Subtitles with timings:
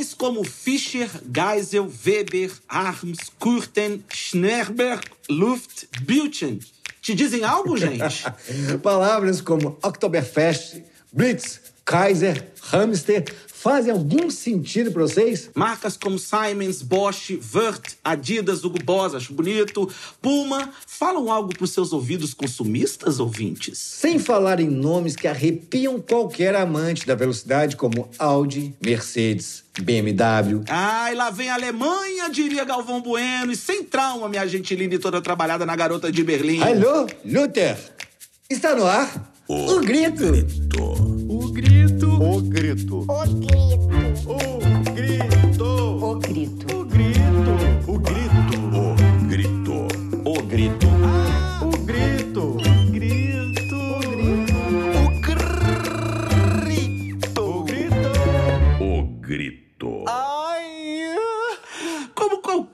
[0.00, 6.58] Nomes como Fischer, Geisel, Weber, Arms, Kurten, Schnerberg, Luft, Bülchen.
[7.02, 8.24] Te dizem algo, gente?
[8.82, 10.80] Palavras como Oktoberfest,
[11.12, 13.24] Blitz, Kaiser, Hamster
[13.60, 15.50] fazem algum sentido para vocês?
[15.54, 19.88] Marcas como Siemens, Bosch, Wörth, Adidas, Hugo Boss, acho bonito,
[20.22, 23.76] Puma, falam algo para os seus ouvidos consumistas, ouvintes?
[23.76, 30.64] Sem falar em nomes que arrepiam qualquer amante da velocidade, como Audi, Mercedes, BMW.
[30.66, 35.66] Ai, lá vem a Alemanha, diria Galvão Bueno, e sem trauma, minha e toda trabalhada
[35.66, 36.62] na garota de Berlim.
[36.62, 37.76] Alô, Luther!
[38.48, 40.32] Está no ar o, o grito.
[40.32, 41.19] grito.
[42.20, 43.04] огриту.
[43.08, 43.89] Огриту.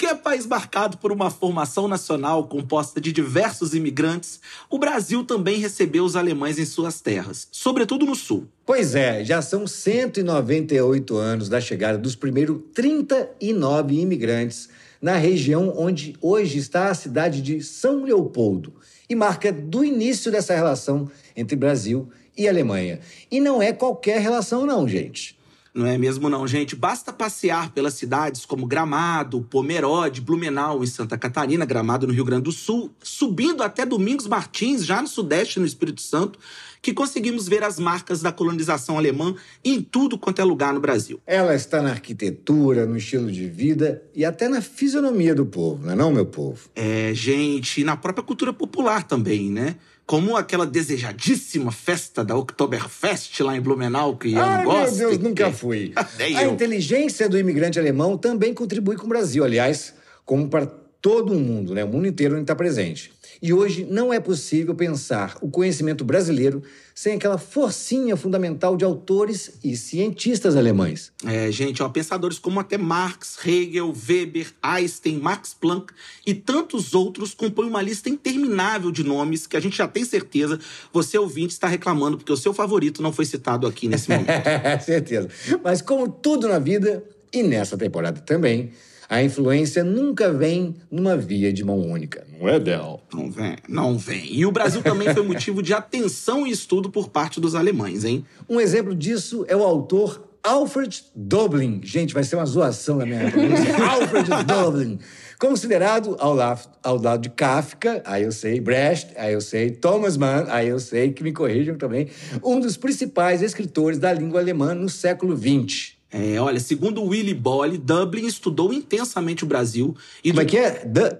[0.06, 4.40] Como qualquer país marcado por uma formação nacional composta de diversos imigrantes,
[4.70, 8.46] o Brasil também recebeu os alemães em suas terras, sobretudo no sul.
[8.64, 14.68] Pois é, já são 198 anos da chegada dos primeiros 39 imigrantes
[15.02, 18.74] na região onde hoje está a cidade de São Leopoldo
[19.10, 23.00] e marca do início dessa relação entre Brasil e Alemanha.
[23.28, 25.35] E não é qualquer relação não, gente.
[25.76, 26.74] Não é mesmo não, gente?
[26.74, 32.44] Basta passear pelas cidades como Gramado, Pomerode, Blumenau em Santa Catarina, Gramado no Rio Grande
[32.44, 36.38] do Sul, subindo até Domingos Martins, já no Sudeste, no Espírito Santo,
[36.80, 41.20] que conseguimos ver as marcas da colonização alemã em tudo quanto é lugar no Brasil.
[41.26, 45.92] Ela está na arquitetura, no estilo de vida e até na fisionomia do povo, não
[45.92, 46.70] é não, meu povo?
[46.74, 49.76] É, gente, e na própria cultura popular também, né?
[50.06, 54.96] Como aquela desejadíssima festa da Oktoberfest lá em Blumenau, que eu Ai, não gosto.
[54.98, 55.92] meu Deus, nunca fui.
[56.36, 60.66] A inteligência do imigrante alemão também contribui com o Brasil, aliás, como para
[61.00, 61.84] todo o mundo, né?
[61.84, 63.12] O mundo inteiro está presente.
[63.40, 66.62] E hoje não é possível pensar o conhecimento brasileiro
[66.94, 71.12] sem aquela forcinha fundamental de autores e cientistas alemães.
[71.26, 75.92] É, gente, ó, pensadores como até Marx, Hegel, Weber, Einstein, Max Planck
[76.24, 80.58] e tantos outros compõem uma lista interminável de nomes que a gente já tem certeza
[80.92, 84.26] você ouvinte está reclamando porque o seu favorito não foi citado aqui nesse momento.
[84.84, 85.28] Certeza.
[85.62, 88.72] Mas como tudo na vida, e nessa temporada também,
[89.08, 92.26] a influência nunca vem numa via de mão única.
[92.38, 93.00] Não é, Del?
[93.12, 94.32] Não vem, não vem.
[94.34, 98.24] E o Brasil também foi motivo de atenção e estudo por parte dos alemães, hein?
[98.48, 101.80] Um exemplo disso é o autor Alfred Doblin.
[101.82, 103.74] Gente, vai ser uma zoação na minha pronúncia.
[103.84, 104.98] Alfred Doblin.
[105.38, 110.16] Considerado ao, la- ao lado de Kafka, aí eu sei, Brecht, aí eu sei, Thomas
[110.16, 112.08] Mann, aí eu sei, que me corrijam também,
[112.42, 115.95] um dos principais escritores da língua alemã no século XX.
[116.10, 119.94] É, olha, segundo Willy Bolle, Dublin estudou intensamente o Brasil
[120.24, 120.84] e Como é do- que é?
[120.84, 121.16] Du-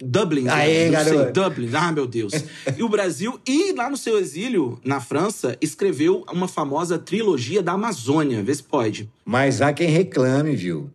[0.00, 1.32] Dublin, Aê, não sei, garoto.
[1.40, 2.32] Dublin, ah, meu Deus.
[2.76, 7.72] E o Brasil, e lá no seu exílio, na França, escreveu uma famosa trilogia da
[7.72, 8.40] Amazônia.
[8.40, 9.10] Vê se pode.
[9.24, 10.88] Mas há quem reclame, viu?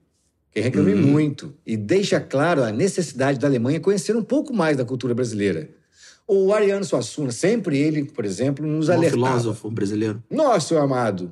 [0.53, 1.53] Quem reclame muito.
[1.67, 5.69] E deixa claro a necessidade da Alemanha conhecer um pouco mais da cultura brasileira.
[6.25, 9.11] O Ariano Suassuna, sempre ele, por exemplo, nos Um alertava.
[9.27, 10.23] filósofo brasileiro.
[10.31, 11.29] Nosso amado.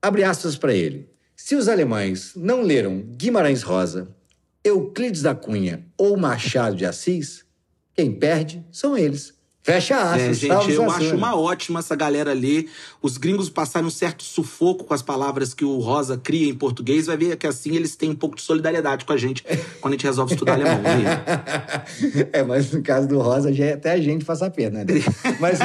[0.00, 1.09] Abre aspas para ele.
[1.42, 4.14] Se os alemães não leram Guimarães Rosa,
[4.62, 7.46] Euclides da Cunha ou Machado de Assis,
[7.94, 9.32] quem perde são eles.
[9.62, 10.20] Fecha aspas.
[10.20, 12.68] É, gente, salve eu acho uma ótima essa galera ler.
[13.02, 17.06] Os gringos passaram um certo sufoco com as palavras que o Rosa cria em português.
[17.06, 19.44] Vai ver que assim eles têm um pouco de solidariedade com a gente
[19.80, 20.80] quando a gente resolve estudar alemão.
[20.80, 21.24] Né?
[22.32, 24.94] é, mas no caso do Rosa, já é até a gente faz a pena, né?
[25.38, 25.58] mas,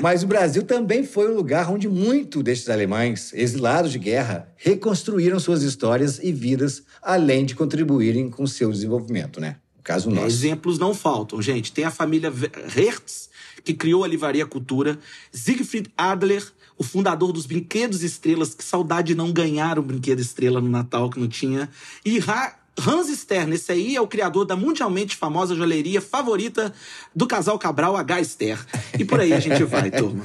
[0.00, 5.38] mas o Brasil também foi um lugar onde muito desses alemães, exilados de guerra, reconstruíram
[5.38, 9.56] suas histórias e vidas, além de contribuírem com o seu desenvolvimento, né?
[9.76, 10.26] No caso É, nosso.
[10.28, 11.72] exemplos não faltam, gente.
[11.72, 12.32] Tem a família
[12.68, 13.28] Hertz,
[13.64, 14.98] que criou a Livraria Cultura.
[15.32, 16.44] Siegfried Adler,
[16.78, 18.54] o fundador dos Brinquedos Estrelas.
[18.54, 21.68] Que saudade de não ganhar o Brinquedo Estrela no Natal, que não tinha.
[22.04, 22.56] E Ra-
[22.86, 26.72] Hans Stern, esse aí é o criador da mundialmente famosa joalheria favorita
[27.14, 28.24] do casal Cabral, H.
[28.24, 28.66] Ster.
[28.98, 30.24] E por aí a gente vai, turma.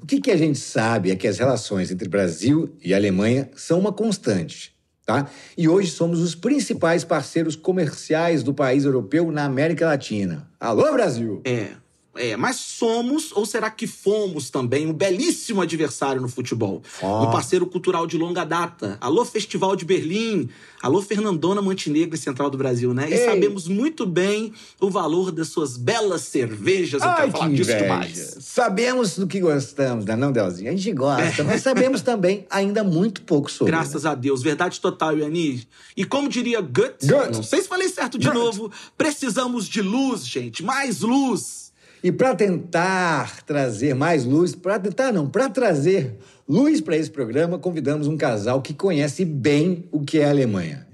[0.00, 3.80] O que, que a gente sabe é que as relações entre Brasil e Alemanha são
[3.80, 4.72] uma constante,
[5.04, 5.28] tá?
[5.58, 10.48] E hoje somos os principais parceiros comerciais do país europeu na América Latina.
[10.60, 11.40] Alô, Brasil!
[11.44, 11.70] É.
[12.14, 16.82] É, mas somos ou será que fomos também um belíssimo adversário no futebol?
[16.84, 17.26] Fomos.
[17.28, 18.98] Um parceiro cultural de longa data.
[19.00, 20.48] Alô, Festival de Berlim.
[20.82, 23.08] Alô, Fernandona Montenegro e Central do Brasil, né?
[23.08, 23.24] E Ei.
[23.24, 27.00] sabemos muito bem o valor das suas belas cervejas.
[27.02, 28.36] Eu Ai, quero que falar disso demais.
[28.40, 30.68] Sabemos do que gostamos, né, não, Delzinho?
[30.70, 33.72] A gente gosta, mas sabemos também ainda muito pouco sobre.
[33.72, 33.78] né?
[33.78, 34.42] Graças a Deus.
[34.42, 35.66] Verdade total, Yanni.
[35.96, 37.32] E como diria Gut, Gut.
[37.32, 38.36] não sei se falei certo de Gut.
[38.36, 40.62] novo, precisamos de luz, gente.
[40.62, 41.61] Mais luz.
[42.02, 46.16] E para tentar trazer mais luz, para tentar não, para trazer
[46.48, 50.86] luz para esse programa, convidamos um casal que conhece bem o que é a Alemanha.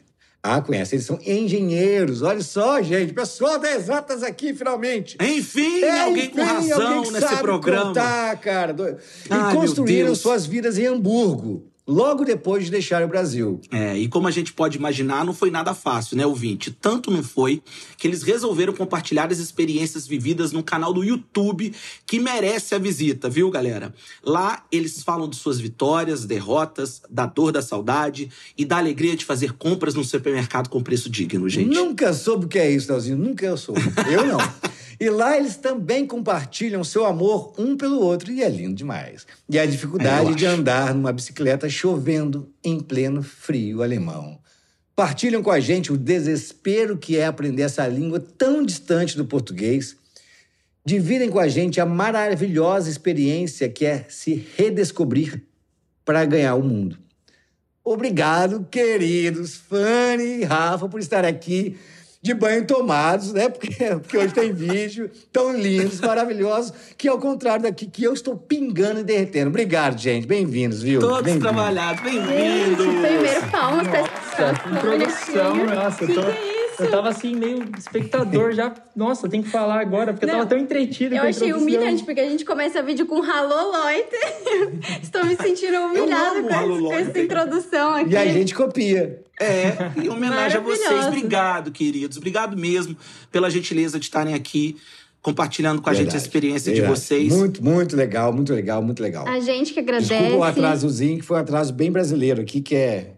[0.43, 2.23] Ah, conhece, eles são engenheiros.
[2.23, 5.17] Olha só, gente, pessoal das exatas aqui, finalmente.
[5.21, 7.87] Enfim, É, alguém com enfim, razão alguém nesse programa.
[7.87, 8.75] Contar, cara.
[8.79, 8.97] E
[9.29, 13.59] Ai, construíram suas vidas em Hamburgo, logo depois de deixar o Brasil.
[13.73, 16.71] É, e como a gente pode imaginar, não foi nada fácil, né, ouvinte?
[16.71, 17.63] Tanto não foi
[17.97, 21.73] que eles resolveram compartilhar as experiências vividas num canal do YouTube
[22.07, 23.95] que merece a visita, viu, galera?
[24.23, 29.25] Lá eles falam de suas vitórias, derrotas, da dor da saudade e da alegria de
[29.25, 31.75] fazer compras no supermercado com preço digno, gente.
[31.75, 33.17] Nunca soube o que é isso, Leozinho.
[33.17, 33.81] Nunca eu soube.
[34.13, 34.39] Eu não.
[35.01, 39.27] E lá eles também compartilham seu amor um pelo outro, e é lindo demais.
[39.49, 44.41] E a dificuldade É, de andar numa bicicleta chovendo em pleno frio alemão.
[44.97, 49.97] Partilham com a gente o desespero que é aprender essa língua tão distante do português.
[50.85, 55.43] Dividem com a gente a maravilhosa experiência que é se redescobrir
[56.05, 56.99] para ganhar o mundo.
[57.85, 61.79] Obrigado, queridos Fanny e Rafa, por estar aqui
[62.29, 63.49] de banho tomados, né?
[63.49, 68.37] Porque, porque hoje tem vídeo tão lindos, maravilhosos, que ao contrário daqui, que eu estou
[68.37, 69.49] pingando e derretendo.
[69.49, 70.27] Obrigado, gente.
[70.27, 71.01] Bem-vindos, viu?
[71.01, 71.49] Todos Bem-vindos.
[71.51, 72.85] trabalhados, bem-vindos!
[72.87, 76.05] primeiro palmas Nossa, que introdução, nossa.
[76.05, 76.68] Eu, tô- Que que é isso?
[76.81, 78.75] Eu tava assim, meio espectador já.
[78.95, 81.49] Nossa, tem que falar agora, porque eu Não, tava tão entretido Eu com a achei
[81.49, 81.77] introdução.
[81.79, 84.17] humilhante, porque a gente começa o vídeo com Hallo Leute.
[85.03, 87.21] Estou me sentindo humilhada amo com, essa- com essa Leute.
[87.21, 88.11] introdução aqui.
[88.11, 89.23] E a gente copia.
[89.41, 89.73] É,
[90.03, 91.07] em homenagem a vocês.
[91.07, 92.17] Obrigado, queridos.
[92.17, 92.97] Obrigado mesmo
[93.31, 94.77] pela gentileza de estarem aqui
[95.23, 97.01] compartilhando com a gente a Verdade, experiência de verdade.
[97.01, 97.33] vocês.
[97.33, 99.27] Muito, muito legal, muito legal, muito legal.
[99.29, 100.09] A gente que agradece.
[100.15, 103.13] Desculpa o atrasozinho, que foi um atraso bem brasileiro aqui, que é.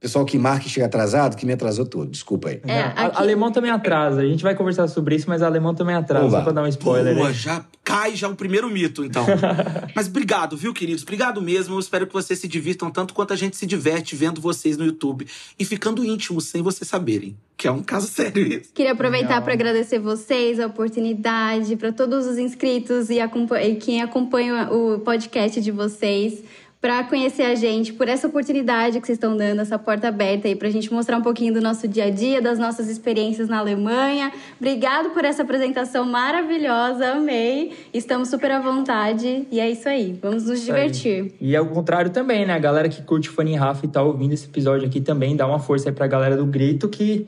[0.00, 2.10] Pessoal que marca e chega atrasado, que me atrasou todo.
[2.10, 2.60] Desculpa aí.
[2.66, 4.22] É, A- aqui- Alemão também atrasa.
[4.22, 6.24] A gente vai conversar sobre isso, mas alemão também atrasa.
[6.24, 6.38] Oba.
[6.38, 7.34] Só pra dar um spoiler Boa, aí.
[7.34, 9.26] já cai já o primeiro mito, então.
[9.96, 11.02] Mas obrigado, viu, queridos?
[11.02, 11.74] Obrigado mesmo.
[11.74, 14.84] Eu espero que vocês se divirtam tanto quanto a gente se diverte vendo vocês no
[14.86, 15.26] YouTube
[15.58, 17.36] e ficando íntimos sem vocês saberem.
[17.56, 18.70] Que é um caso sério isso.
[18.72, 24.00] Queria aproveitar para agradecer vocês, a oportunidade, para todos os inscritos e, acompa- e quem
[24.02, 26.42] acompanha o podcast de vocês,
[26.80, 30.56] para conhecer a gente, por essa oportunidade que vocês estão dando, essa porta aberta aí,
[30.56, 33.58] para a gente mostrar um pouquinho do nosso dia a dia, das nossas experiências na
[33.58, 34.32] Alemanha.
[34.58, 37.72] Obrigado por essa apresentação maravilhosa, amei.
[37.92, 41.34] Estamos super à vontade e é isso aí, vamos nos divertir.
[41.38, 42.54] E ao contrário também, né?
[42.54, 45.58] A galera que curte Fanny Rafa e tá ouvindo esse episódio aqui também, dá uma
[45.58, 47.26] força aí pra galera do Grito que,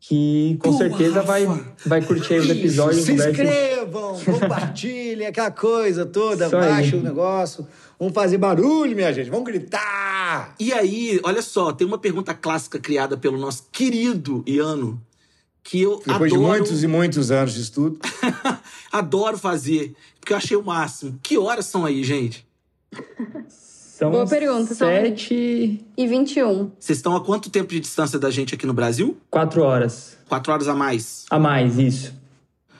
[0.00, 1.46] que com Boa, certeza vai,
[1.84, 3.04] vai curtir aí os episódios.
[3.04, 6.68] Se inscrevam, compartilhem, aquela coisa toda, Isso aí.
[6.68, 7.66] baixa o negócio.
[7.98, 10.54] Vamos fazer barulho, minha gente, vamos gritar!
[10.58, 15.02] E aí, olha só, tem uma pergunta clássica criada pelo nosso querido Iano,
[15.64, 17.98] que eu Depois adoro, de muitos e muitos anos de estudo.
[18.92, 21.18] adoro fazer, porque eu achei o máximo.
[21.22, 22.46] Que horas são aí, gente?
[23.98, 26.70] São Boa pergunta, são- Sete, E 21.
[26.78, 29.16] Vocês estão a quanto tempo de distância da gente aqui no Brasil?
[29.28, 30.16] quatro horas.
[30.28, 31.24] Quatro horas a mais.
[31.28, 32.14] A mais, isso.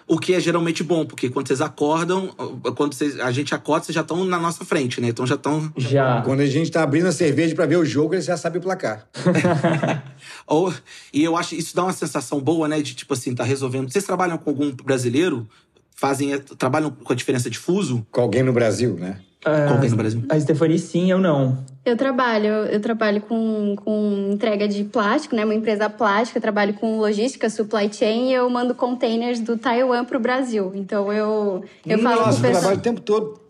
[0.06, 2.28] O que é geralmente bom, porque quando vocês acordam,
[2.76, 5.08] quando vocês- a gente acorda, vocês já estão na nossa frente, né?
[5.08, 5.72] Então já estão.
[5.76, 6.22] Já.
[6.22, 8.62] Quando a gente tá abrindo a cerveja pra ver o jogo, eles já sabem o
[8.62, 9.08] placar.
[10.46, 10.72] Ou,
[11.12, 12.80] e eu acho isso dá uma sensação boa, né?
[12.80, 13.90] De tipo assim, tá resolvendo.
[13.90, 15.48] Vocês trabalham com algum brasileiro?
[15.96, 18.06] Fazem, trabalham com a diferença de fuso?
[18.12, 19.18] Com alguém no Brasil, né?
[19.44, 20.22] Ah, alguém no Brasil?
[20.28, 21.58] A Stephanie sim, eu não.
[21.84, 25.44] Eu trabalho, eu trabalho com, com entrega de plástico, né?
[25.44, 30.04] Uma empresa plástica, eu trabalho com logística, supply chain e eu mando containers do Taiwan
[30.04, 30.72] pro Brasil.
[30.74, 32.52] Então eu, eu falo com Nossa, o eu pessoal.
[32.52, 33.47] trabalho o tempo todo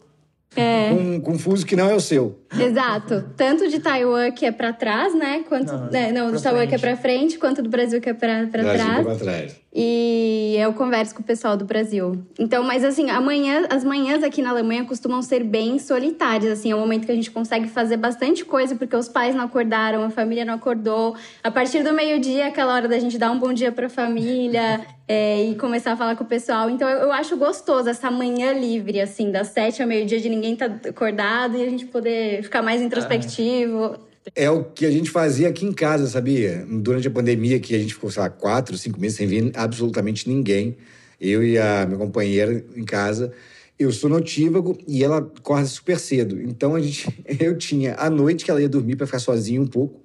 [0.60, 0.90] É,
[1.26, 2.38] um fuso que não é o seu.
[2.58, 3.24] exato.
[3.36, 5.44] Tanto de Taiwan que é pra trás, né?
[5.48, 8.12] Quanto, Não, né, não, do Taiwan que é pra frente, quanto do Brasil que é
[8.12, 9.04] Brasil trás.
[9.04, 9.56] pra trás.
[9.72, 12.24] E eu converso com o pessoal do Brasil.
[12.38, 16.74] Então, mas assim, amanhã, as manhãs aqui na Alemanha costumam ser bem solitárias, assim, é
[16.74, 20.10] um momento que a gente consegue fazer bastante coisa porque os pais não acordaram, a
[20.10, 21.14] família não acordou.
[21.44, 24.80] A partir do meio-dia, é aquela hora da gente dar um bom dia pra família
[25.08, 26.68] é, e começar a falar com o pessoal.
[26.68, 30.54] Então, eu, eu acho gostoso essa manhã livre, assim, das sete ao meio-dia de ninguém
[30.54, 33.96] tá acordado e a gente poder ficar mais introspectivo.
[34.36, 36.66] É o que a gente fazia aqui em casa, sabia?
[36.68, 40.28] Durante a pandemia, que a gente ficou, sei lá, quatro, cinco meses sem ver absolutamente
[40.28, 40.76] ninguém.
[41.18, 43.32] Eu e a minha companheira em casa.
[43.78, 46.40] Eu sou notívago e ela acorda super cedo.
[46.42, 47.08] Então a gente,
[47.40, 50.00] eu tinha a noite que ela ia dormir para ficar sozinha um pouco,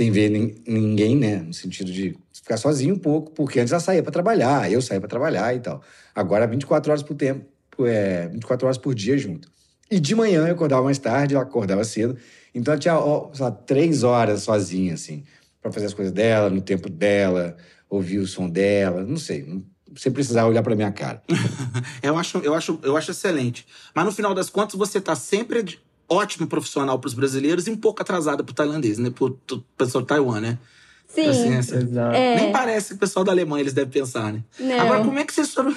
[0.00, 0.30] sem ver
[0.66, 1.42] ninguém, né?
[1.42, 4.98] No sentido de ficar sozinha um pouco, porque antes ela saía para trabalhar, eu saía
[4.98, 5.82] para trabalhar e tal.
[6.14, 7.44] Agora 24 horas por tempo,
[7.80, 9.46] é, 24 horas por dia junto.
[9.90, 12.16] E de manhã eu acordava mais tarde, ela acordava cedo.
[12.54, 15.22] Então ela tinha, ó, sei lá, três horas sozinha, assim,
[15.60, 17.54] para fazer as coisas dela, no tempo dela,
[17.90, 19.62] ouvir o som dela, não sei.
[19.96, 21.22] Sem precisar olhar para minha cara.
[22.02, 23.66] eu, acho, eu, acho, eu acho excelente.
[23.94, 25.58] Mas no final das contas, você tá sempre
[26.10, 29.10] ótimo profissional para os brasileiros e um pouco atrasada para o tailandês, né?
[29.10, 30.58] Para o pessoal de Taiwan, né?
[31.06, 31.28] Sim.
[31.28, 32.16] Assim, Exato.
[32.16, 32.36] É.
[32.36, 34.42] Nem parece que o pessoal da Alemanha eles devem pensar, né?
[34.58, 34.80] Não.
[34.80, 35.74] Agora, como é que vocês foram.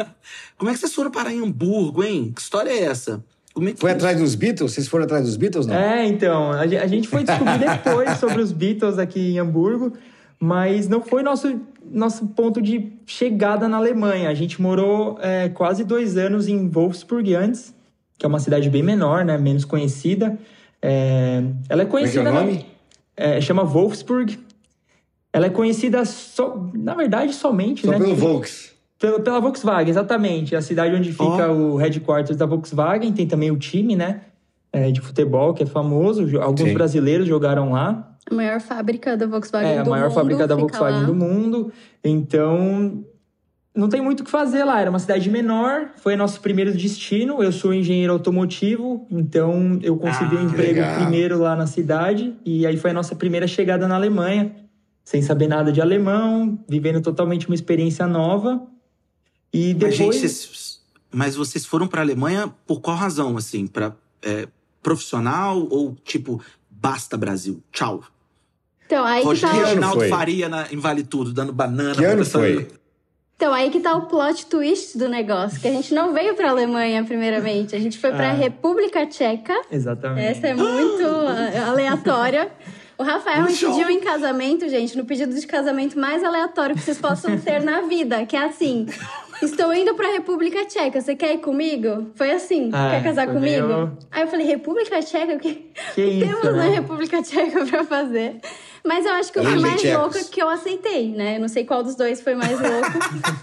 [0.56, 2.32] como é que vocês foram para Hamburgo, hein?
[2.34, 3.22] Que história é essa?
[3.54, 4.72] Como é que foi atrás dos Beatles?
[4.72, 5.74] Vocês foram atrás dos Beatles, não?
[5.74, 6.50] É, então.
[6.52, 9.92] A gente foi descobrir depois sobre os Beatles aqui em Hamburgo,
[10.38, 11.58] mas não foi nosso,
[11.90, 14.28] nosso ponto de chegada na Alemanha.
[14.28, 17.72] A gente morou é, quase dois anos em Wolfsburg antes,
[18.18, 19.36] que é uma cidade bem menor, né?
[19.38, 20.38] Menos conhecida.
[20.80, 22.24] É, ela é conhecida.
[22.24, 22.66] Como é, que é o nome?
[23.16, 24.38] É, chama Wolfsburg.
[25.32, 27.84] Ela é conhecida, so, na verdade, somente.
[27.84, 28.72] Só né, pelo Volks.
[29.00, 30.54] Pela, pela Volkswagen, exatamente.
[30.54, 31.74] A cidade onde fica oh.
[31.74, 33.12] o headquarters da Volkswagen.
[33.12, 34.20] Tem também o time, né?
[34.72, 36.40] É, de futebol, que é famoso.
[36.40, 36.74] Alguns Sim.
[36.74, 38.16] brasileiros jogaram lá.
[38.30, 39.88] A maior fábrica da Volkswagen é, do mundo.
[39.88, 41.06] É, a maior fábrica da Volkswagen lá.
[41.06, 41.72] do mundo.
[42.02, 43.04] Então,
[43.74, 44.80] não tem muito o que fazer lá.
[44.80, 47.42] Era uma cidade menor, foi nosso primeiro destino.
[47.42, 51.00] Eu sou engenheiro automotivo, então eu consegui ah, um emprego legal.
[51.00, 52.36] primeiro lá na cidade.
[52.44, 54.54] E aí foi a nossa primeira chegada na Alemanha,
[55.04, 58.64] sem saber nada de alemão, vivendo totalmente uma experiência nova.
[59.52, 59.98] E depois.
[59.98, 63.36] Mas, gente, vocês, mas vocês foram para a Alemanha por qual razão?
[63.36, 64.46] Assim, para é,
[64.82, 66.40] profissional ou tipo,
[66.70, 68.04] basta Brasil, tchau?
[68.86, 69.68] Então, aí Rogério que tá...
[69.68, 71.94] Reginaldo Faria na, em Vale Tudo, dando banana.
[71.94, 72.68] Que ano foi?
[73.44, 76.48] Então, aí que tá o plot twist do negócio, que a gente não veio pra
[76.48, 77.76] Alemanha, primeiramente.
[77.76, 78.32] A gente foi pra ah.
[78.32, 79.60] República Tcheca.
[79.70, 80.26] Exatamente.
[80.28, 81.04] Essa é muito
[81.68, 82.50] aleatória.
[82.96, 86.96] O Rafael me pediu em casamento, gente, no pedido de casamento mais aleatório que vocês
[86.96, 88.86] possam ter na vida, que é assim:
[89.42, 92.12] Estou indo pra República Tcheca, você quer ir comigo?
[92.14, 93.66] Foi assim, ah, quer casar comigo?
[93.66, 93.98] Meio...
[94.10, 95.34] Aí eu falei, República Tcheca?
[95.34, 95.54] O que,
[95.94, 96.52] que isso, temos né?
[96.52, 98.40] na República Tcheca pra fazer?
[98.86, 101.36] Mas eu acho que o que mais louco é que eu aceitei, né?
[101.36, 102.92] Eu não sei qual dos dois foi mais louco.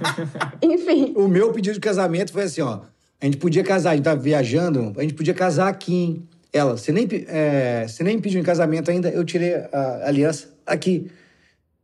[0.61, 1.13] Enfim.
[1.15, 2.81] O meu pedido de casamento foi assim, ó.
[3.19, 6.21] A gente podia casar, a gente tava viajando, a gente podia casar aqui.
[6.53, 11.09] Ela, você nem, é, você nem pediu em casamento ainda, eu tirei a aliança aqui.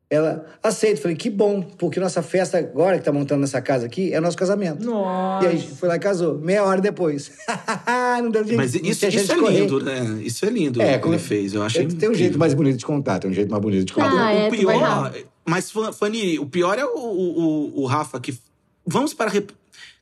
[0.10, 1.02] Ela aceita.
[1.02, 4.38] Falei, que bom, porque nossa festa agora que tá montando nessa casa aqui é nosso
[4.38, 4.86] casamento.
[4.86, 5.46] Nossa.
[5.46, 6.38] E aí foi lá e casou.
[6.40, 7.32] Meia hora depois.
[8.24, 10.20] não deu Mas isso, isso é lindo, né?
[10.22, 11.54] Isso é lindo é, que ele fez.
[11.54, 13.94] Eu acho Tem um jeito mais bonito de contar, tem um jeito mais bonito de
[13.94, 14.28] contar.
[14.28, 15.14] Ah, é, o pior.
[15.46, 18.38] Mas, Fanny, o pior é o, o, o Rafa que.
[18.86, 19.52] Vamos para a Rep...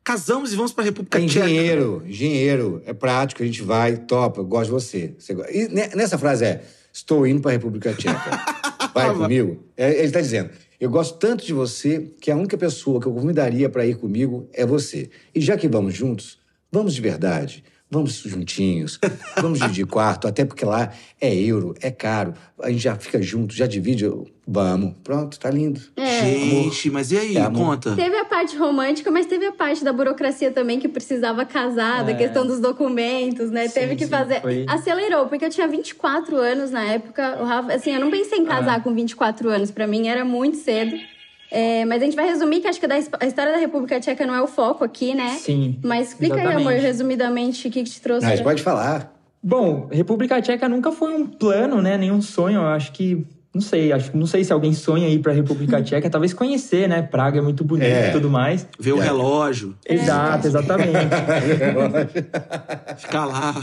[0.03, 1.45] Casamos e vamos para a República Tcheca.
[1.45, 2.83] Engenheiro, engenheiro.
[2.85, 5.15] É prático, a gente vai, topa, eu gosto de você.
[5.17, 5.33] você...
[5.51, 8.45] E nessa frase é: estou indo para a República Tcheca.
[8.95, 9.63] Vai comigo?
[9.75, 10.49] É, ele está dizendo:
[10.79, 14.49] eu gosto tanto de você que a única pessoa que eu convidaria para ir comigo
[14.53, 15.09] é você.
[15.33, 16.39] E já que vamos juntos,
[16.71, 17.63] vamos de verdade.
[17.87, 18.99] Vamos juntinhos,
[19.39, 22.33] vamos dividir quarto, até porque lá é euro, é caro.
[22.59, 24.05] A gente já fica junto, já divide.
[24.47, 25.81] Vamos, pronto, tá lindo.
[25.97, 26.21] É.
[26.21, 27.37] Gente, mas e aí?
[27.37, 27.95] É, conta.
[27.95, 32.03] Teve a parte romântica, mas teve a parte da burocracia também que precisava casar, é.
[32.05, 33.67] da questão dos documentos, né?
[33.67, 34.41] Sim, teve que sim, fazer.
[34.41, 34.65] Foi...
[34.69, 37.37] Acelerou, porque eu tinha 24 anos na época.
[37.41, 38.79] O Rafa, assim, eu não pensei em casar ah.
[38.79, 39.71] com 24 anos.
[39.71, 40.95] Para mim era muito cedo.
[41.49, 44.35] É, mas a gente vai resumir, que acho que a história da República Tcheca não
[44.35, 45.29] é o foco aqui, né?
[45.39, 45.79] Sim.
[45.83, 46.67] Mas explica exatamente.
[46.67, 48.25] aí, amor, resumidamente, o que, que te trouxe.
[48.25, 49.13] Mas pode falar.
[49.41, 51.97] Bom, República Tcheca nunca foi um plano, né?
[51.97, 52.61] Nenhum sonho.
[52.61, 53.25] Eu acho que.
[53.55, 56.89] Não sei, acho, não sei se alguém sonha ir para a República Tcheca, talvez conhecer,
[56.89, 57.01] né?
[57.01, 58.09] Praga é muito bonito é.
[58.09, 58.67] e tudo mais.
[58.77, 59.05] Ver o é.
[59.05, 59.73] relógio.
[59.87, 61.15] Exato, exatamente.
[62.99, 63.55] Ficar lá.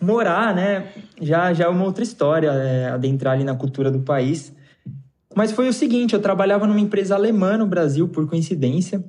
[0.00, 0.86] Morar, né?
[1.20, 4.54] Já, já é uma outra história, é, adentrar ali na cultura do país.
[5.34, 9.04] Mas foi o seguinte, eu trabalhava numa empresa alemã no Brasil, por coincidência.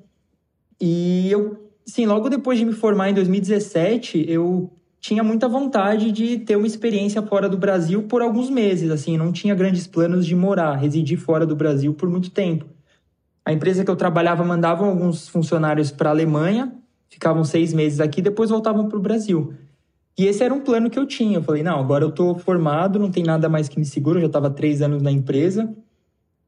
[0.82, 6.40] E eu, sim, logo depois de me formar em 2017, eu tinha muita vontade de
[6.40, 10.36] ter uma experiência fora do Brasil por alguns meses, assim, não tinha grandes planos de
[10.36, 12.66] morar, residir fora do Brasil por muito tempo.
[13.46, 16.74] A empresa que eu trabalhava mandava alguns funcionários para a Alemanha,
[17.10, 19.54] ficavam seis meses aqui, depois voltavam para o Brasil.
[20.18, 21.38] E esse era um plano que eu tinha.
[21.38, 24.22] Eu falei, não, agora eu estou formado, não tem nada mais que me segura, eu
[24.22, 25.74] já estava três anos na empresa,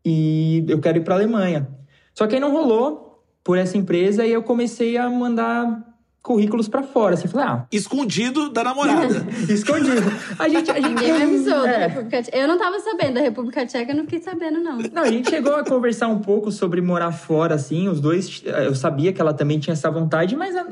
[0.04, 1.70] e eu quero ir para a Alemanha.
[2.14, 5.89] Só que aí não rolou por essa empresa e eu comecei a mandar
[6.30, 7.16] currículos para fora.
[7.16, 9.26] Assim, falei, ah, Escondido da namorada.
[9.52, 10.04] escondido.
[10.38, 11.88] A gente, a gente Ninguém me avisou da É.
[11.88, 12.38] República Tcheca.
[12.38, 14.78] Eu não tava sabendo da República Tcheca, eu não fiquei sabendo, não.
[14.78, 18.44] Não, a gente chegou a conversar um pouco sobre morar fora, assim, os dois.
[18.46, 20.68] Eu sabia que ela também tinha essa vontade, mas a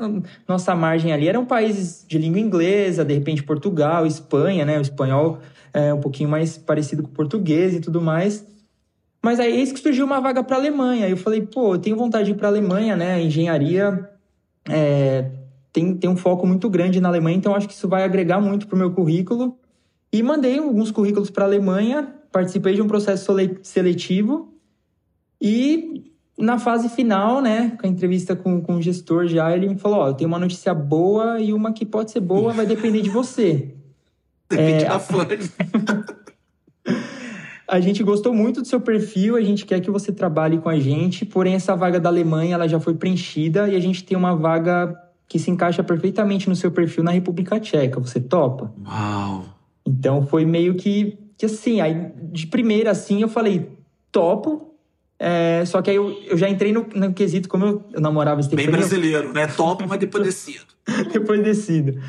[0.46, 4.78] nossa margem ali eram países de língua inglesa, de repente Portugal, Espanha, né?
[4.78, 5.40] O espanhol
[5.74, 8.46] é um pouquinho mais parecido com o português e tudo mais.
[9.20, 11.08] Mas aí eis que surgiu uma vaga para Alemanha.
[11.08, 13.20] Eu falei, pô, eu tenho vontade de ir para Alemanha, né?
[13.20, 14.08] Engenharia
[14.68, 15.24] é,
[15.78, 18.66] tem, tem um foco muito grande na Alemanha, então acho que isso vai agregar muito
[18.66, 19.56] pro meu currículo.
[20.12, 24.52] E mandei alguns currículos para a Alemanha, participei de um processo sele- seletivo
[25.40, 29.76] e na fase final, né, com a entrevista com, com o gestor já, ele me
[29.76, 33.02] falou, ó, eu tenho uma notícia boa e uma que pode ser boa, vai depender
[33.02, 33.74] de você.
[34.48, 35.00] Depende É, da a-.
[37.70, 40.80] A gente gostou muito do seu perfil, a gente quer que você trabalhe com a
[40.80, 44.34] gente, porém essa vaga da Alemanha, ela já foi preenchida e a gente tem uma
[44.34, 44.96] vaga
[45.28, 48.00] que se encaixa perfeitamente no seu perfil na República Tcheca.
[48.00, 48.72] Você topa?
[48.84, 49.44] Uau.
[49.86, 53.70] Então foi meio que, que assim, aí de primeira assim eu falei,
[54.10, 54.74] topo.
[55.20, 58.36] É, só que aí eu, eu já entrei no, no quesito, como eu, eu namorava
[58.36, 59.46] Bem Stefania, brasileiro, né?
[59.48, 60.64] Top, mas depois descido.
[61.12, 62.00] depois descido.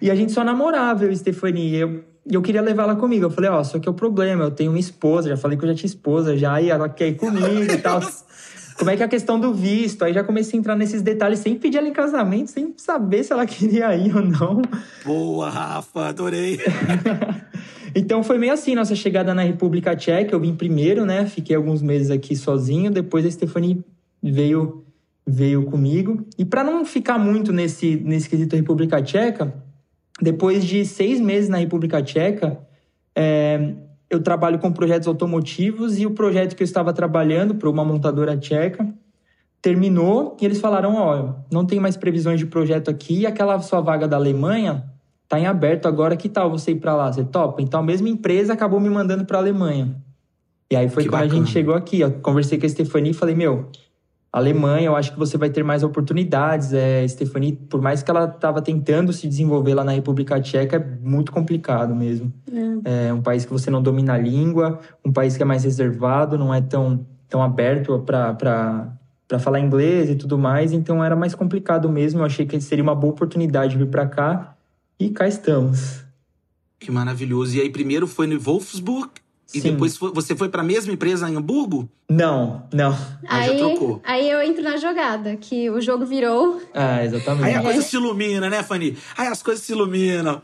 [0.00, 1.64] E a gente só namorava, eu e Stefania.
[1.64, 3.26] E eu, eu queria levar ela comigo.
[3.26, 5.64] Eu falei, ó, só que é o problema, eu tenho uma esposa, já falei que
[5.64, 8.00] eu já tinha esposa já, e ela quer ir comigo e tal.
[8.78, 10.04] Como é que é a questão do visto?
[10.04, 13.32] Aí já comecei a entrar nesses detalhes sem pedir ela em casamento, sem saber se
[13.32, 14.62] ela queria ir ou não.
[15.04, 16.58] Boa, Rafa, adorei.
[17.98, 20.34] Então foi meio assim, nossa chegada na República Tcheca.
[20.34, 21.24] Eu vim primeiro, né?
[21.24, 22.90] Fiquei alguns meses aqui sozinho.
[22.90, 23.82] Depois a Stephanie
[24.22, 24.84] veio
[25.26, 26.22] veio comigo.
[26.36, 29.50] E para não ficar muito nesse nesse quesito República Tcheca,
[30.20, 32.60] depois de seis meses na República Tcheca,
[33.14, 33.72] é,
[34.08, 38.36] eu trabalho com projetos automotivos e o projeto que eu estava trabalhando para uma montadora
[38.36, 38.86] tcheca
[39.60, 43.80] terminou e eles falaram: ó, não tem mais previsões de projeto aqui e aquela sua
[43.80, 44.84] vaga da Alemanha
[45.28, 47.12] tá em aberto agora, que tal você ir para lá?
[47.12, 47.60] Você topa?
[47.60, 49.96] Então a mesma empresa acabou me mandando para Alemanha.
[50.70, 51.40] E aí foi Que quando a bacana.
[51.44, 53.68] gente chegou aqui, ó, conversei com a Stefania e falei: meu,
[54.38, 56.74] Alemanha, eu acho que você vai ter mais oportunidades.
[56.74, 60.98] É, Stephanie, por mais que ela estava tentando se desenvolver lá na República Tcheca, é
[61.02, 62.30] muito complicado mesmo.
[62.84, 66.36] É um país que você não domina a língua, um país que é mais reservado,
[66.36, 71.88] não é tão, tão aberto para falar inglês e tudo mais, então era mais complicado
[71.88, 72.20] mesmo.
[72.20, 74.54] Eu achei que seria uma boa oportunidade vir para cá
[75.00, 76.04] e cá estamos.
[76.78, 77.56] Que maravilhoso.
[77.56, 79.12] E aí, primeiro foi no Wolfsburg
[79.54, 79.70] e Sim.
[79.72, 81.88] depois foi- você foi pra mesma empresa em Hamburgo?
[82.08, 82.92] Não, não.
[83.28, 84.00] Aí já Aí, trocou.
[84.04, 86.60] aí eu entro na jogada, que o jogo virou.
[86.74, 87.56] Ah, Aí exatamente.
[87.56, 88.96] a coisa se ilumina, né, Fanny?
[89.16, 90.42] Aí as coisas se iluminam.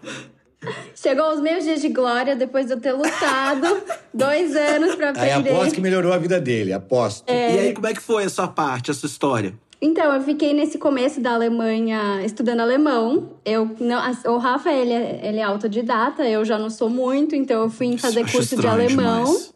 [0.95, 3.83] Chegou os meus dias de glória depois de eu ter lutado
[4.15, 5.51] dois anos pra Aí aprender.
[5.51, 7.29] aposto que melhorou a vida dele, aposto.
[7.29, 9.55] E aí, como é que foi a sua parte, a sua história?
[9.85, 13.31] Então, eu fiquei nesse começo da Alemanha estudando alemão.
[13.45, 14.01] Eu não,
[14.33, 17.99] o Rafa, ele é, ele é autodidata, eu já não sou muito, então eu fui
[17.99, 19.25] fazer Acho curso de alemão.
[19.25, 19.53] demais.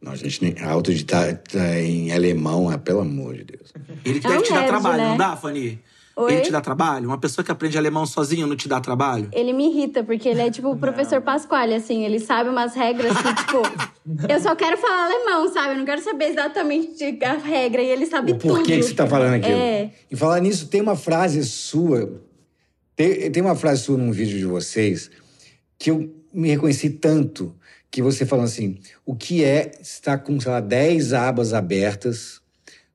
[0.00, 3.72] Não, gente, nem- autodidata em alemão, é, pelo amor de Deus.
[4.04, 5.08] Ele É deve um te dar trabalho, né?
[5.10, 5.78] não dá, Fanny?
[6.16, 6.32] Oi?
[6.32, 7.06] Ele te dá trabalho?
[7.06, 9.28] Uma pessoa que aprende alemão sozinho não te dá trabalho?
[9.32, 13.16] Ele me irrita, porque ele é tipo o professor Pasquale, assim, ele sabe umas regras
[13.16, 13.62] que, tipo,
[14.28, 15.70] eu só quero falar alemão, sabe?
[15.70, 18.76] Eu não quero saber exatamente a regra, e ele sabe O porquê tudo.
[18.76, 19.56] que você tá falando aquilo.
[19.56, 19.90] É.
[20.10, 22.20] E falar nisso, tem uma frase sua.
[22.94, 25.10] Tem, tem uma frase sua num vídeo de vocês
[25.78, 27.54] que eu me reconheci tanto
[27.90, 32.40] que você falando assim: o que é estar com, sei lá, 10 abas abertas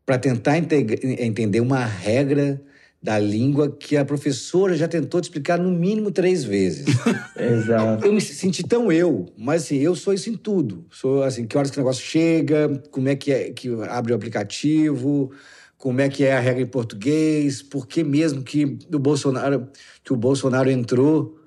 [0.05, 2.61] para tentar entender uma regra
[3.07, 6.87] da língua que a professora já tentou te explicar no mínimo três vezes.
[7.39, 8.05] Exato.
[8.05, 10.85] Eu me senti tão eu, mas assim, eu sou isso em tudo.
[10.91, 14.15] Sou assim, que horas que o negócio chega, como é que é que abre o
[14.17, 15.31] aplicativo,
[15.77, 19.69] como é que é a regra em português, por que mesmo que o Bolsonaro,
[20.03, 21.39] que o Bolsonaro entrou,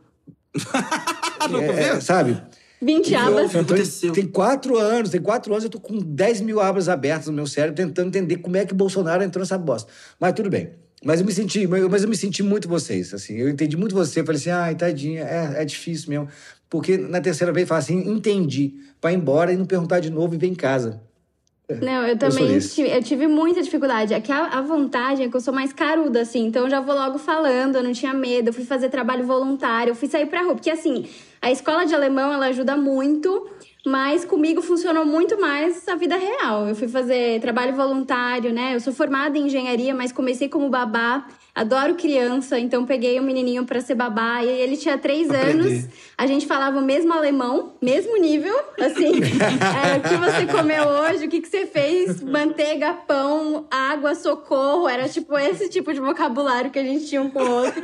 [1.76, 2.40] é, sabe?
[2.80, 3.50] 20 abas.
[3.50, 4.12] que aconteceu?
[4.14, 7.46] Tem quatro anos, tem quatro anos eu tô com 10 mil abas abertas no meu
[7.46, 9.92] cérebro tentando entender como é que o Bolsonaro entrou nessa bosta.
[10.18, 10.70] Mas tudo bem.
[11.04, 13.34] Mas eu me senti, mas eu me senti muito vocês, assim.
[13.36, 14.20] Eu entendi muito você.
[14.20, 16.28] Eu falei assim, ai, tadinha, é, é difícil mesmo.
[16.68, 18.74] Porque na terceira vez, eu falei assim, entendi.
[19.00, 21.00] Vai embora e não perguntar de novo e vem em casa.
[21.80, 22.74] Não, eu também desse.
[22.74, 24.12] tive, eu tive muita dificuldade.
[24.12, 26.80] É que a, a vantagem é que eu sou mais caruda, assim, então eu já
[26.80, 30.26] vou logo falando, eu não tinha medo, eu fui fazer trabalho voluntário, eu fui sair
[30.26, 30.54] pra rua.
[30.54, 31.06] Porque assim,
[31.40, 33.48] a escola de alemão ela ajuda muito,
[33.84, 36.68] Mas comigo funcionou muito mais a vida real.
[36.68, 38.74] Eu fui fazer trabalho voluntário, né?
[38.74, 41.26] Eu sou formada em engenharia, mas comecei como babá.
[41.54, 44.44] Adoro criança, então peguei um menininho para ser babá.
[44.44, 45.50] E ele tinha três Aprender.
[45.50, 45.88] anos.
[46.16, 48.54] A gente falava o mesmo alemão, mesmo nível.
[48.78, 49.12] Assim,
[49.82, 51.26] era, o que você comeu hoje?
[51.26, 52.22] O que, que você fez?
[52.22, 54.88] Manteiga, pão, água, socorro.
[54.88, 57.82] Era tipo esse tipo de vocabulário que a gente tinha um com o outro.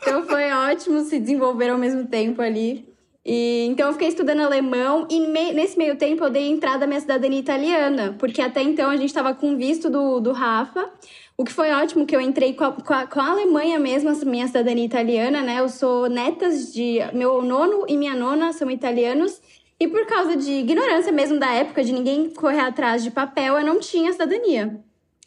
[0.00, 2.91] Então foi ótimo se desenvolver ao mesmo tempo ali.
[3.24, 6.88] E, então eu fiquei estudando alemão e me- nesse meio tempo eu dei entrada à
[6.88, 10.90] minha cidadania italiana, porque até então a gente estava com visto do, do Rafa,
[11.36, 14.10] o que foi ótimo que eu entrei com a, com a- com a Alemanha mesmo,
[14.26, 15.60] minha cidadania italiana, né?
[15.60, 16.98] Eu sou netas de.
[17.12, 19.40] Meu nono e minha nona são italianos.
[19.80, 23.64] E por causa de ignorância mesmo da época, de ninguém correr atrás de papel, eu
[23.66, 24.78] não tinha cidadania.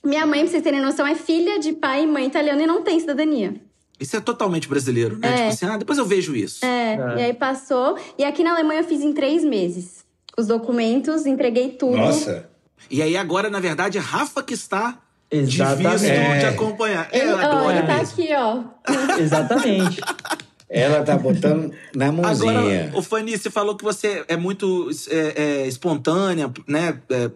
[0.04, 2.82] Minha mãe, pra vocês terem noção, é filha de pai e mãe italiano e não
[2.82, 3.56] tem cidadania.
[4.00, 5.28] Isso é totalmente brasileiro, né?
[5.30, 5.36] É.
[5.36, 6.66] Tipo assim, ah, depois eu vejo isso.
[6.66, 7.16] É, É.
[7.18, 7.98] e aí passou.
[8.18, 10.04] E aqui na Alemanha eu fiz em três meses.
[10.38, 11.96] Os documentos, entreguei tudo.
[11.98, 12.50] Nossa.
[12.92, 15.00] E aí agora, na verdade, é Rafa que está
[15.32, 15.92] de Exatamente.
[15.92, 16.40] visto É.
[16.40, 17.10] de acompanhar.
[17.12, 18.64] Ele, é, ó, agora ele tá aqui, ó.
[19.20, 20.02] Exatamente.
[20.70, 22.52] Ela tá botando na mãozinha.
[22.52, 27.00] Agora, o Fanny, você falou que você é muito é, é, espontânea, né?
[27.10, 27.32] É,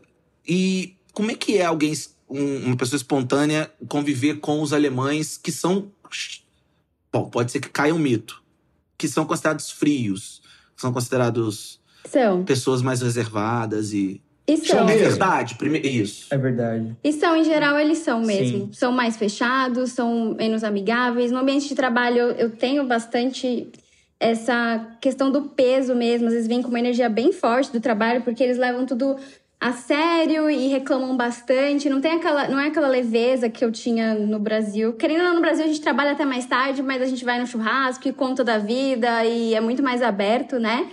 [0.48, 1.94] e como é que é alguém,
[2.30, 5.90] um- uma pessoa espontânea, conviver com os alemães que são.
[7.12, 8.44] Bom, pode ser que caia um mito.
[8.98, 10.42] Que são considerados frios,
[10.76, 12.44] são considerados São.
[12.44, 14.22] pessoas mais reservadas e.
[14.48, 14.90] E são.
[14.90, 15.88] É verdade, primeiro.
[15.88, 16.28] Isso.
[16.34, 16.98] É verdade.
[17.04, 18.66] E são, em geral, eles são mesmo.
[18.66, 18.74] Sim.
[18.74, 21.32] São mais fechados, são menos amigáveis.
[21.32, 23.68] No ambiente de trabalho, eu, eu tenho bastante
[24.20, 26.28] essa questão do peso mesmo.
[26.28, 29.18] Às vezes vem com uma energia bem forte do trabalho, porque eles levam tudo
[29.60, 31.90] a sério e reclamam bastante.
[31.90, 34.94] Não tem aquela, não é aquela leveza que eu tinha no Brasil.
[34.94, 37.40] Querendo ou não, no Brasil a gente trabalha até mais tarde, mas a gente vai
[37.40, 40.90] no churrasco e conta da vida e é muito mais aberto, né?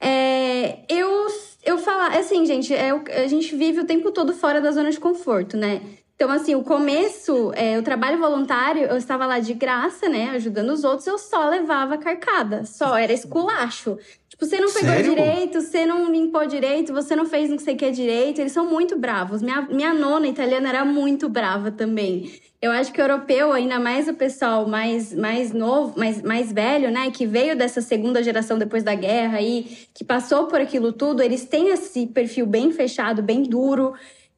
[0.00, 1.26] É, eu,
[1.64, 4.98] eu falar, assim, gente, é, a gente vive o tempo todo fora da zona de
[4.98, 5.82] conforto, né?
[6.14, 10.30] Então, assim, o começo, é, o trabalho voluntário, eu estava lá de graça, né?
[10.30, 12.64] Ajudando os outros, eu só levava carcada.
[12.64, 13.98] Só, era esculacho.
[14.36, 15.14] Tipo, você não pegou Sério?
[15.14, 18.38] direito, você não limpou direito, você não fez não sei o que direito.
[18.38, 19.40] Eles são muito bravos.
[19.40, 22.30] Minha, minha nona italiana era muito brava também.
[22.60, 26.90] Eu acho que o europeu, ainda mais o pessoal mais, mais novo, mais, mais velho,
[26.90, 27.10] né?
[27.10, 31.44] Que veio dessa segunda geração depois da guerra e que passou por aquilo tudo, eles
[31.46, 33.94] têm esse perfil bem fechado, bem duro.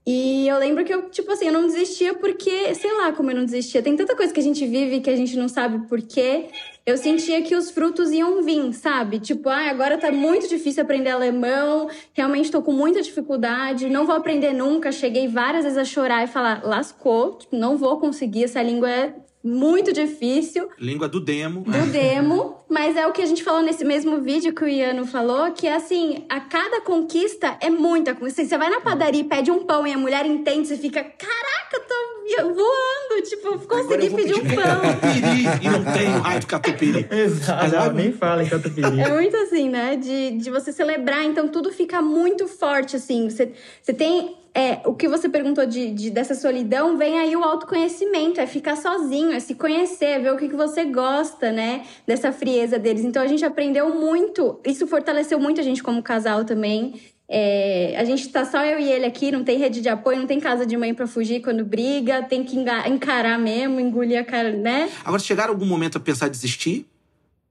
[0.06, 3.36] E eu lembro que eu, tipo assim, eu não desistia porque, sei lá como eu
[3.36, 3.82] não desistia.
[3.82, 6.46] Tem tanta coisa que a gente vive que a gente não sabe por quê.
[6.88, 9.20] Eu sentia que os frutos iam vir, sabe?
[9.20, 14.16] Tipo, ah, agora tá muito difícil aprender alemão, realmente tô com muita dificuldade, não vou
[14.16, 14.90] aprender nunca.
[14.90, 19.14] Cheguei várias vezes a chorar e falar, lascou, tipo, não vou conseguir, essa língua é
[19.48, 21.62] muito difícil Língua do demo.
[21.62, 25.06] do demo, mas é o que a gente falou nesse mesmo vídeo que o Iano
[25.06, 28.44] falou, que é assim, a cada conquista é muita conquista.
[28.44, 31.74] Você vai na padaria e pede um pão e a mulher entende, você fica, caraca,
[31.74, 32.18] eu tô
[32.54, 34.80] voando, tipo, consegui eu vou pedir um pedir pão.
[34.80, 37.06] catupiry e não tenho raio de catupiry.
[37.10, 37.92] Exato.
[37.94, 39.00] Nem fala em catupiry.
[39.00, 39.96] É muito assim, né?
[39.96, 43.28] De, de você celebrar, então tudo fica muito forte, assim.
[43.30, 44.36] Você, você tem.
[44.54, 48.76] É, o que você perguntou de, de- dessa solidão, vem aí o autoconhecimento, é ficar
[48.76, 51.84] sozinho, é se conhecer, é ver o que, que você gosta, né?
[52.06, 53.04] Dessa frieza deles.
[53.04, 56.94] Então a gente aprendeu muito, isso fortaleceu muito a gente como casal também.
[57.30, 60.26] É, a gente tá só eu e ele aqui, não tem rede de apoio, não
[60.26, 62.56] tem casa de mãe pra fugir quando briga, tem que
[62.86, 64.90] encarar mesmo, engolir a cara, né?
[65.04, 66.86] Agora, chegaram algum momento a pensar em desistir?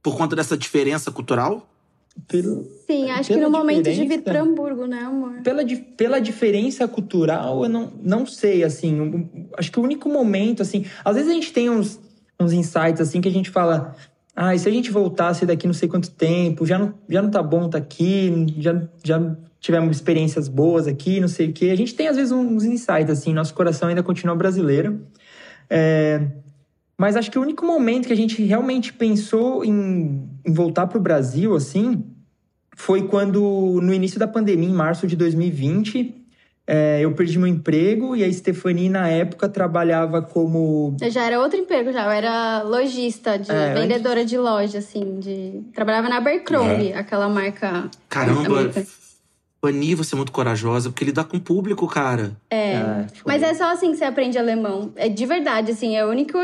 [0.01, 1.67] Por conta dessa diferença cultural?
[2.27, 5.41] Pelo- Sim, acho que no momento de vir pra Hamburgo, né, amor?
[5.43, 5.61] pela,
[5.95, 8.99] pela diferença cultural, eu não, não sei, assim.
[8.99, 10.85] um- acho que o único momento, assim.
[11.03, 11.99] Às vezes a gente tem uns,
[12.39, 13.95] uns insights, assim, que a gente fala.
[14.35, 17.29] Ah, e se a gente voltasse daqui não sei quanto tempo, já não, já não
[17.31, 21.69] tá bom tá aqui, já, já tivemos experiências boas aqui, não sei o quê.
[21.71, 23.33] A gente tem, às vezes, uns insights, assim.
[23.33, 25.01] Nosso coração ainda continua brasileiro.
[25.69, 26.21] É,
[26.97, 30.97] mas acho que o único momento que a gente realmente pensou em, em voltar para
[30.97, 32.03] o Brasil, assim,
[32.75, 36.15] foi quando, no início da pandemia, em março de 2020,
[36.69, 40.97] é, eu perdi meu emprego e a Stephanie, na época, trabalhava como.
[40.99, 45.19] Eu já era outro emprego já, eu era lojista, de É, vendedora de loja, assim,
[45.19, 45.61] de...
[45.73, 47.89] Trabalhava na Abercrombie, aquela marca...
[48.09, 48.71] Caramba.
[49.59, 52.37] Fanny, você é muito corajosa, porque lidar com o público, cara.
[52.49, 54.91] É, foi- Mas é só assim que você aprende alemão.
[54.95, 56.37] É de verdade, assim, é o único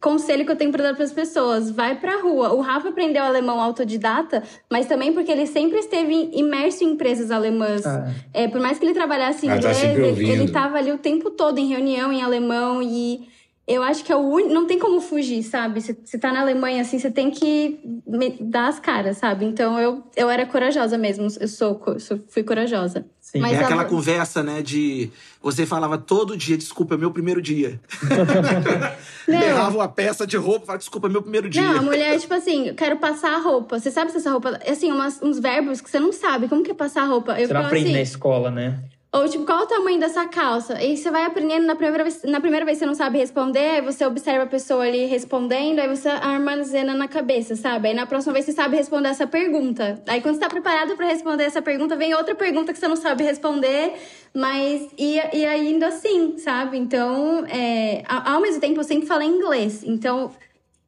[0.00, 1.70] conselho que eu tenho pra dar pras pessoas.
[1.70, 2.52] Vai pra rua.
[2.52, 7.84] O Rafa aprendeu alemão autodidata, mas também porque ele sempre esteve imerso em empresas alemãs.
[7.86, 8.10] Ah.
[8.32, 10.30] É, por mais que ele trabalhasse em Ah, tá inglês, ele, ouvindo.
[10.30, 13.28] ele tava ali o tempo todo em reunião em alemão e
[13.68, 14.52] eu acho que é o único.
[14.52, 15.80] Não tem como fugir, sabe?
[15.80, 19.44] Você, tá na Alemanha, assim, você tem que me- dar as caras, sabe?
[19.44, 21.28] Então eu, eu era corajosa mesmo.
[21.38, 23.04] Eu sou, sou- fui corajosa.
[23.20, 23.40] Sim.
[23.40, 25.10] Mas é a- aquela conversa, né, de
[25.42, 27.78] você falava todo dia, desculpa, é meu primeiro dia.
[29.28, 29.38] Não.
[29.40, 31.60] Derrava uma peça de roupa, falava, desculpa, é meu primeiro dia.
[31.62, 33.78] Não, a mulher, tipo assim, eu quero passar a roupa.
[33.78, 34.58] Você sabe se essa roupa.
[34.66, 36.48] Assim, umas- uns verbos que você não sabe.
[36.48, 37.38] Como que é passar a roupa?
[37.38, 37.94] Eu Você não aprende assim.
[37.96, 38.78] na escola, né?
[39.20, 40.82] Ou, tipo, qual o tamanho dessa calça?
[40.82, 42.22] E você vai aprendendo na primeira vez.
[42.22, 45.88] Na primeira vez você não sabe responder, aí você observa a pessoa ali respondendo, aí
[45.88, 47.88] você armazena na cabeça, sabe?
[47.88, 50.00] Aí na próxima vez você sabe responder essa pergunta.
[50.06, 52.96] Aí quando você tá preparado pra responder essa pergunta, vem outra pergunta que você não
[52.96, 53.94] sabe responder,
[54.34, 54.88] mas.
[54.96, 56.78] E, e ainda assim, sabe?
[56.78, 59.82] Então, é, ao mesmo tempo, eu sempre falo inglês.
[59.84, 60.30] Então,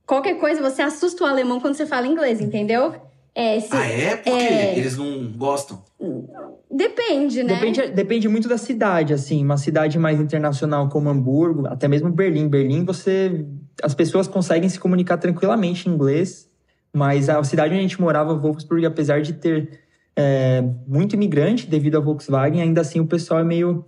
[0.07, 2.95] qualquer coisa, você assusta o alemão quando você fala inglês, entendeu?
[3.35, 4.17] É, se- Ah, é?
[4.17, 4.45] Por quê?
[4.45, 4.79] é.
[4.79, 5.83] Eles não gostam?
[6.71, 7.55] Depende, né?
[7.55, 9.45] Depende, depende muito da cidade, assim.
[9.45, 12.49] Uma cidade mais internacional como Hamburgo, até mesmo Berlim.
[12.49, 13.45] Berlim, você...
[13.83, 16.49] As pessoas conseguem se comunicar tranquilamente em inglês.
[16.93, 19.81] Mas a cidade onde a gente morava, Wolfsburg, apesar de ter
[20.15, 23.85] é, muito imigrante devido à Volkswagen, ainda assim o pessoal é meio...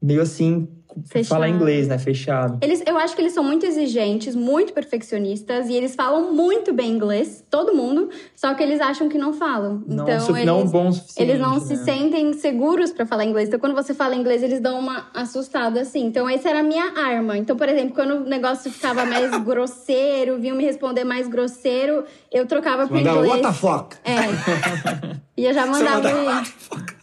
[0.00, 0.68] Meio assim...
[1.06, 1.28] Fechado.
[1.28, 1.98] Falar inglês, né?
[1.98, 2.58] Fechado.
[2.62, 6.90] Eles, eu acho que eles são muito exigentes, muito perfeccionistas e eles falam muito bem
[6.90, 9.82] inglês, todo mundo, só que eles acham que não falam.
[9.86, 11.84] Não, então su- eles, não bom o suficiente, eles não se né?
[11.84, 13.48] sentem seguros pra falar inglês.
[13.48, 16.04] Então quando você fala inglês, eles dão uma assustada assim.
[16.06, 17.36] Então essa era a minha arma.
[17.36, 22.46] Então, por exemplo, quando o negócio ficava mais grosseiro, vinham me responder mais grosseiro, eu
[22.46, 23.30] trocava pro Mandar inglês.
[23.32, 23.96] what the fuck?
[24.04, 25.14] É.
[25.36, 25.96] E eu já Você mandava.
[25.96, 26.94] manda- Não, what the fuck.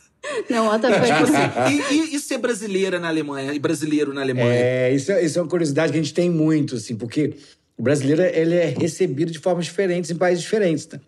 [1.72, 3.54] E, e- e ser brasileira na Alemanha?
[3.54, 4.54] E brasileiro na Alemanha?
[4.54, 7.36] É, isso, é- isso é uma curiosidade que a gente tem muito, assim, porque
[7.78, 11.00] o brasileiro ele é recebido de formas diferentes em países diferentes, tá?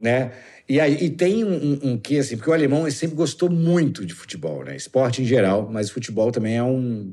[0.00, 0.32] né?
[0.68, 4.04] E, aí, e tem um, um, um quê, assim, porque o alemão sempre gostou muito
[4.04, 4.74] de futebol, né?
[4.74, 7.12] Esporte em geral, mas futebol também é um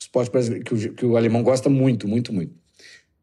[0.00, 2.54] esporte brasileiro que o, que o alemão gosta muito, muito, muito.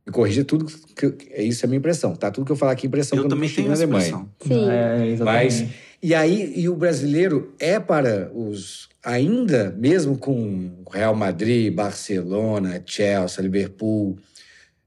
[0.06, 2.30] Me corrija tudo, que, que- isso é a minha impressão, tá?
[2.30, 3.84] Tudo que eu falar aqui é impressão eu que eu também não tenho na essa
[3.84, 4.08] Alemanha.
[4.08, 4.30] impressão.
[4.46, 4.70] Sim.
[4.70, 5.62] É, exatamente.
[5.64, 5.70] Mas,
[6.02, 13.42] e aí, e o brasileiro é para os, ainda mesmo com Real Madrid, Barcelona, Chelsea,
[13.44, 14.18] Liverpool,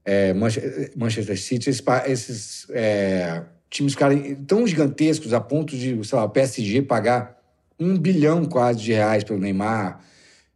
[0.05, 4.13] é, Manche- Manchester City, esses é, times cara,
[4.47, 7.37] tão gigantescos a ponto de, sei lá, o PSG pagar
[7.79, 9.99] um bilhão quase de reais pelo Neymar,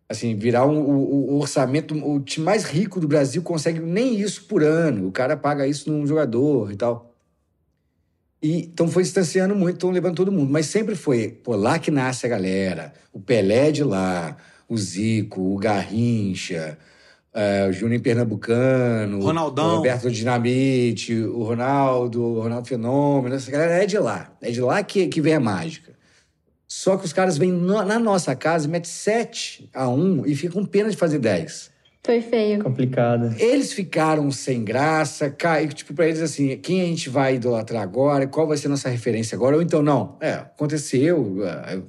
[0.10, 4.46] assim, virar um- o, o orçamento, o time mais rico do Brasil consegue nem isso
[4.46, 7.13] por ano, o cara paga isso num jogador e tal.
[8.44, 10.52] E, então foi distanciando muito, então levando todo mundo.
[10.52, 12.94] Mas sempre foi, pô, lá que nasce a galera.
[13.14, 14.36] O Pelé de lá,
[14.68, 16.78] o Zico, o Garrincha,
[17.34, 19.66] eh, o Júnior Pernambucano, Ronaldão.
[19.66, 23.34] o Roberto Dinamite, o Ronaldo, o Ronaldo Fenômeno.
[23.36, 24.32] Essa galera é de lá.
[24.42, 25.94] É de lá que, que vem a mágica.
[26.68, 30.36] Só que os caras vêm no- na nossa casa e metem 7 a 1 e
[30.36, 31.72] ficam com pena de fazer 10.
[32.06, 32.62] Foi feio.
[32.62, 33.34] Complicado.
[33.40, 38.28] Eles ficaram sem graça, cai, tipo, pra eles assim, quem a gente vai idolatrar agora,
[38.28, 39.56] qual vai ser a nossa referência agora?
[39.56, 41.82] Ou então, não, é, aconteceu, é,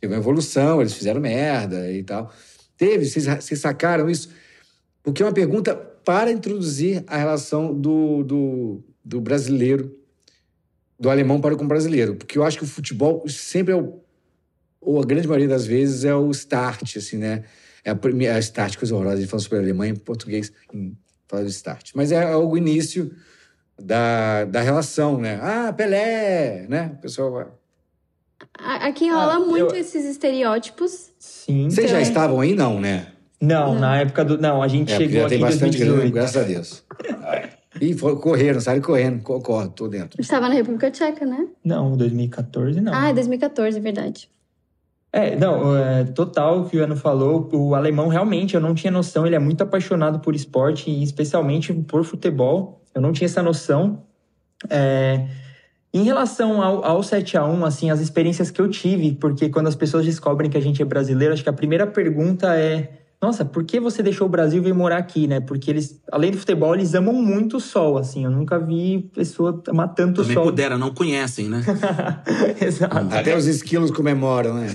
[0.00, 2.32] teve uma evolução, eles fizeram merda e tal.
[2.76, 4.30] Teve, vocês, vocês sacaram isso?
[5.04, 9.96] Porque é uma pergunta para introduzir a relação do, do, do brasileiro,
[10.98, 12.16] do alemão para com o brasileiro.
[12.16, 14.00] Porque eu acho que o futebol sempre é o,
[14.80, 17.44] ou a grande maioria das vezes, é o start, assim, né?
[17.88, 20.52] É a, primeira, a start, coisa horrorosa, a gente fala sobre a Alemanha em português,
[20.74, 20.94] em,
[21.26, 21.92] fala do start.
[21.94, 23.10] Mas é o início
[23.80, 25.38] da, da relação, né?
[25.42, 26.92] Ah, Pelé, né?
[26.98, 27.46] O pessoal vai...
[28.58, 31.10] Aqui rola Ah, muito eu- esses estereótipos.
[31.18, 31.70] Sim.
[31.70, 33.06] Vocês já Então- estavam aí, não, né?
[33.40, 34.36] Não, na época do.
[34.36, 36.12] Não, a gente É, chegou já aqui tem em bastante grana, 2018.
[36.14, 36.84] graças a Deus.
[37.80, 40.20] E foi- correram, saíram correndo, concordo, tô dentro.
[40.20, 41.46] Estava na República Tcheca, né?
[41.64, 42.92] Não, 2014 não.
[42.92, 44.28] Ah, é 2014, é verdade.
[45.12, 47.48] É, não, é, total o que o Ano falou.
[47.52, 49.26] O alemão realmente eu não tinha noção.
[49.26, 52.82] Ele é muito apaixonado por esporte e especialmente por futebol.
[52.94, 54.02] Eu não tinha essa noção.
[54.68, 55.26] É,
[55.92, 60.04] em relação ao, ao 7x1, assim, as experiências que eu tive, porque quando as pessoas
[60.04, 63.80] descobrem que a gente é brasileiro, acho que a primeira pergunta é: nossa, por que
[63.80, 65.40] você deixou o Brasil e veio morar aqui, né?
[65.40, 68.24] Porque eles, além do futebol, eles amam muito o sol, assim.
[68.24, 70.44] Eu nunca vi pessoa amar tanto o Também sol.
[70.44, 71.60] pudera, não conhecem, né?
[72.64, 72.96] Exato.
[73.10, 74.68] Até os esquilos comemoram, né?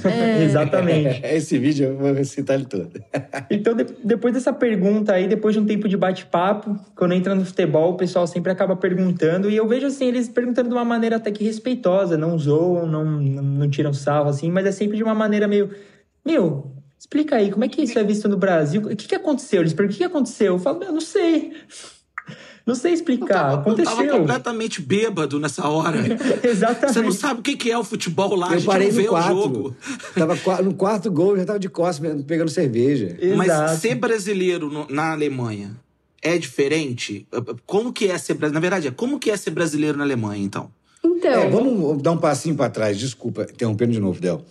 [0.43, 1.21] Exatamente.
[1.25, 2.89] Esse vídeo eu vou citar ele todo.
[3.49, 7.45] Então, de- depois dessa pergunta aí, depois de um tempo de bate-papo, quando entra no
[7.45, 9.49] futebol, o pessoal sempre acaba perguntando.
[9.49, 12.17] E eu vejo, assim, eles perguntando de uma maneira até que respeitosa.
[12.17, 14.51] Não zoam, não, não, não tiram sarro, assim.
[14.51, 15.69] Mas é sempre de uma maneira meio...
[16.25, 16.72] Meu,
[17.03, 18.81] explica aí, como é que isso é visto no Brasil?
[18.81, 19.61] O que, que aconteceu?
[19.61, 20.53] Eles perguntam, o que, que aconteceu?
[20.53, 21.51] Eu falo, eu não sei.
[22.65, 24.19] Não sei Eu explicar, tava, eu tava aconteceu.
[24.19, 25.97] completamente bêbado nessa hora.
[26.41, 26.93] Exatamente.
[26.93, 29.27] Você não sabe o que que é o futebol lá, Eu parei no o quarto.
[29.27, 29.75] jogo.
[30.15, 33.17] Tava no quarto gol, já tava de costas pegando cerveja.
[33.35, 33.81] Mas Exato.
[33.81, 35.75] ser brasileiro no- na Alemanha
[36.21, 37.27] é diferente?
[37.65, 38.53] Como que é ser brasileiro?
[38.53, 40.71] Na verdade, é como que é ser brasileiro na Alemanha, então?
[41.03, 44.41] Então, É, vamos dar um passinho para trás, desculpa, interrompendo de novo, Del.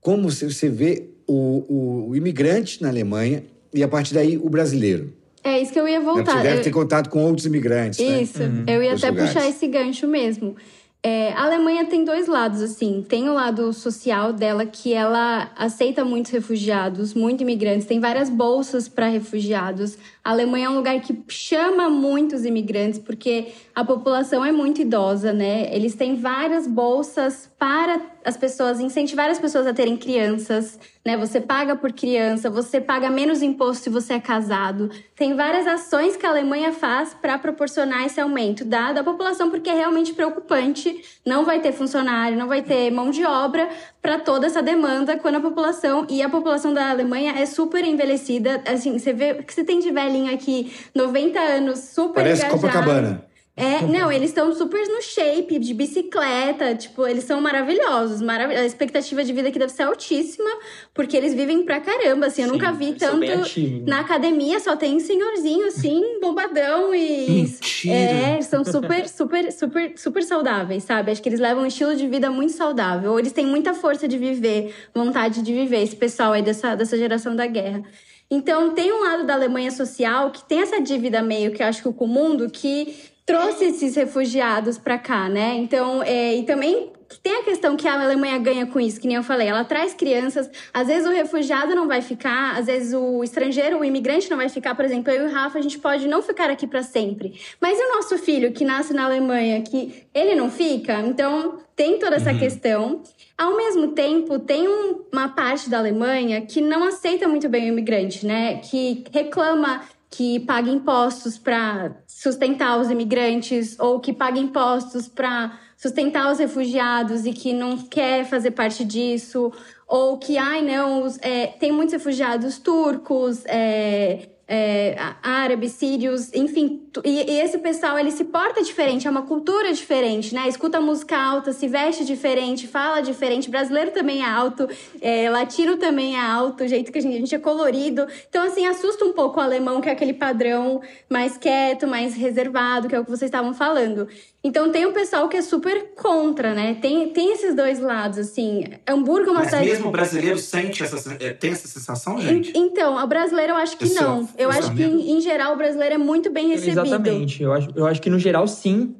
[0.00, 5.12] Como você vê o, o- o imigrante na Alemanha e, a partir daí, o brasileiro?
[5.42, 6.04] é isso que eu ia Né?
[6.04, 6.36] voltar.
[6.36, 8.22] Você deve Eu- ter contato com outros imigrantes, né?
[8.22, 9.32] Isso, eu ia Dos até lugares.
[9.34, 10.54] puxar esse gancho mesmo.
[11.02, 13.02] É, a Alemanha tem dois lados, assim.
[13.08, 17.86] Tem o lado social dela, que ela aceita muitos refugiados, muitos imigrantes.
[17.86, 19.96] Tem várias bolsas para refugiados.
[20.22, 23.46] A Alemanha é um lugar que chama muitos imigrantes, porque
[23.80, 25.74] a população é muito idosa, né?
[25.74, 31.16] Eles têm várias bolsas para as pessoas, incentivar as pessoas a terem crianças, né?
[31.16, 34.90] Você paga por criança, você paga menos imposto se você é casado.
[35.16, 39.70] Tem várias ações que a Alemanha faz para proporcionar esse aumento da, da população, porque
[39.70, 41.02] é realmente preocupante.
[41.24, 43.66] Não vai ter funcionário, não vai ter mão de obra
[44.02, 48.62] para toda essa demanda quando a população e a população da Alemanha é super envelhecida.
[48.66, 52.60] Assim, você vê que você tem de velhinho aqui, 90 anos, super Parece engajado.
[52.60, 53.29] Copacabana.
[53.56, 58.22] É, não, eles estão super no shape, de bicicleta, tipo, eles são maravilhosos.
[58.22, 60.48] Marav a expectativa de vida aqui deve ser altíssima,
[60.94, 62.42] porque eles vivem pra caramba, assim.
[62.42, 63.30] Eu Sim, nunca vi tanto.
[63.30, 63.86] ativos.
[63.86, 67.28] Na academia só tem senhorzinho, assim, bombadão e.
[67.28, 67.94] Mentira.
[67.94, 71.10] É, eles são super, super, super, super saudáveis, sabe?
[71.10, 73.18] Acho que eles levam um estilo de vida muito saudável.
[73.18, 77.36] Eles têm muita força de viver, vontade de viver, esse pessoal aí dessa, dessa geração
[77.36, 77.82] da guerra.
[78.30, 81.82] Então, tem um lado da Alemanha social que tem essa dívida meio que eu acho
[81.82, 82.94] que com o mundo que
[83.30, 85.54] trouxe esses refugiados para cá, né?
[85.56, 89.16] Então, é, e também tem a questão que a Alemanha ganha com isso, que nem
[89.16, 93.22] eu falei, ela traz crianças, às vezes o refugiado não vai ficar, às vezes o
[93.24, 96.06] estrangeiro, o imigrante não vai ficar, por exemplo, eu e o Rafa, a gente pode
[96.06, 97.34] não ficar aqui para sempre.
[97.60, 101.00] Mas e o nosso filho que nasce na Alemanha, que ele não fica?
[101.00, 103.02] Então, tem toda essa questão.
[103.36, 107.72] Ao mesmo tempo, tem um- uma parte da Alemanha que não aceita muito bem o
[107.72, 108.58] imigrante, né?
[108.58, 109.80] Que reclama
[110.10, 117.24] que paga impostos para sustentar os imigrantes ou que paga impostos para sustentar os refugiados
[117.24, 119.52] e que não quer fazer parte disso
[119.86, 126.82] ou que ai não os- é, tem muitos refugiados turcos é, é, árabes, sírios, enfim.
[127.04, 130.48] E, e esse pessoal, ele se porta diferente, é uma cultura diferente, né?
[130.48, 133.48] Escuta música alta, se veste diferente, fala diferente.
[133.48, 134.68] Brasileiro também é alto,
[135.00, 138.08] é, latino também é alto, o jeito que a gente, a gente é colorido.
[138.28, 142.88] Então, assim, assusta um pouco o alemão, que é aquele padrão mais quieto, mais reservado,
[142.88, 144.08] que é o que vocês estavam falando.
[144.42, 146.74] Então, tem o pessoal que é super contra, né?
[146.80, 148.64] Tem, tem esses dois lados, assim.
[148.88, 149.66] Hamburgo é uma Mas cidade...
[149.68, 152.50] mesmo o brasileiro sente essa, é, tem essa sensação, gente?
[152.56, 154.26] En- Então, o brasileiro eu acho que Esse é não.
[154.38, 156.80] Eu acho que, em, em geral, o brasileiro é muito bem recebido.
[156.80, 157.42] Exatamente.
[157.42, 158.96] Eu acho, eu acho que, no geral, sim.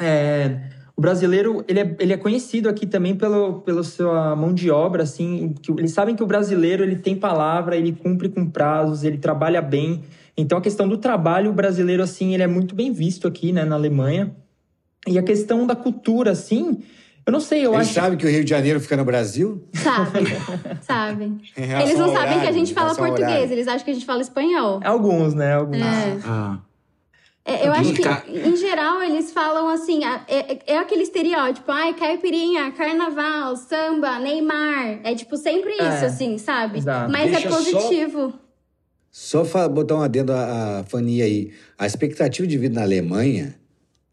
[0.00, 0.58] É,
[0.96, 5.04] o brasileiro, ele é, ele é conhecido aqui também pelo, pela sua mão de obra,
[5.04, 5.54] assim.
[5.62, 9.62] Que, eles sabem que o brasileiro, ele tem palavra, ele cumpre com prazos, ele trabalha
[9.62, 10.02] bem.
[10.36, 13.64] Então, a questão do trabalho, o brasileiro, assim, ele é muito bem visto aqui, né,
[13.64, 14.34] na Alemanha.
[15.06, 16.78] E a questão da cultura, assim,
[17.26, 17.94] eu não sei, eu Eles acho...
[17.94, 19.64] sabem que o Rio de Janeiro fica no Brasil?
[19.74, 20.24] Sabem,
[20.82, 21.40] sabem.
[21.56, 23.52] Eles não sabem que a horário, gente fala português, horário.
[23.52, 24.80] eles acham que a gente fala espanhol.
[24.84, 25.54] Alguns, né?
[25.54, 25.80] Alguns.
[25.80, 26.18] É.
[26.24, 26.58] Ah.
[27.44, 31.92] É, eu acho que, em geral, eles falam assim: a- é, é aquele estereótipo, ai,
[31.92, 35.00] caipirinha, carnaval, samba, Neymar.
[35.02, 36.78] É tipo sempre isso, É, assim, sabe?
[36.78, 37.10] exato.
[37.10, 38.32] Mas Deixa é só- positivo.
[39.10, 41.52] Só fa- botar um adendo à, à Fanny aí.
[41.76, 43.56] A expectativa de vida na Alemanha,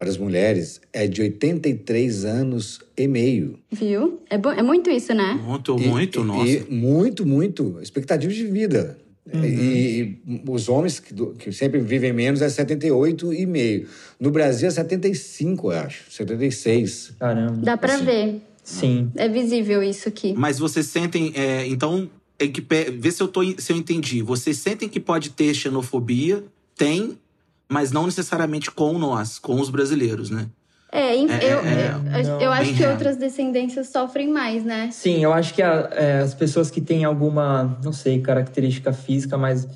[0.00, 3.58] para as mulheres, é de 83 anos e meio.
[3.70, 4.18] Viu?
[4.30, 5.38] É, bo- é muito isso, né?
[5.44, 6.50] Muito, E- muito, e- nossa.
[6.50, 7.78] e muito, muito.
[7.82, 8.96] Expectativa de vida.
[9.30, 9.44] Uhum.
[9.44, 13.86] E, e os homens que, do- que sempre vivem menos é 78 e meio.
[14.18, 16.10] No Brasil é 75, eu acho.
[16.10, 17.12] 76.
[17.20, 17.58] Caramba.
[17.62, 18.04] Dá pra Assim.
[18.06, 18.40] ver.
[18.64, 19.10] Sim.
[19.16, 20.32] É visível isso aqui.
[20.32, 21.30] Mas vocês sentem.
[21.36, 22.08] é, então,
[22.38, 22.62] tem que
[22.98, 24.22] ver se eu, tô, se eu entendi.
[24.22, 26.42] Vocês sentem que pode ter xenofobia?
[26.74, 27.18] Tem,
[27.70, 30.48] mas não necessariamente com nós, com os brasileiros, né?
[30.92, 32.92] É, em- É, eu, é, eu, não, eu acho que real.
[32.92, 34.90] outras descendências sofrem mais, né?
[34.90, 39.38] Sim, eu acho que a- é, as pessoas que têm alguma, não sei, característica física
[39.38, 39.68] mais,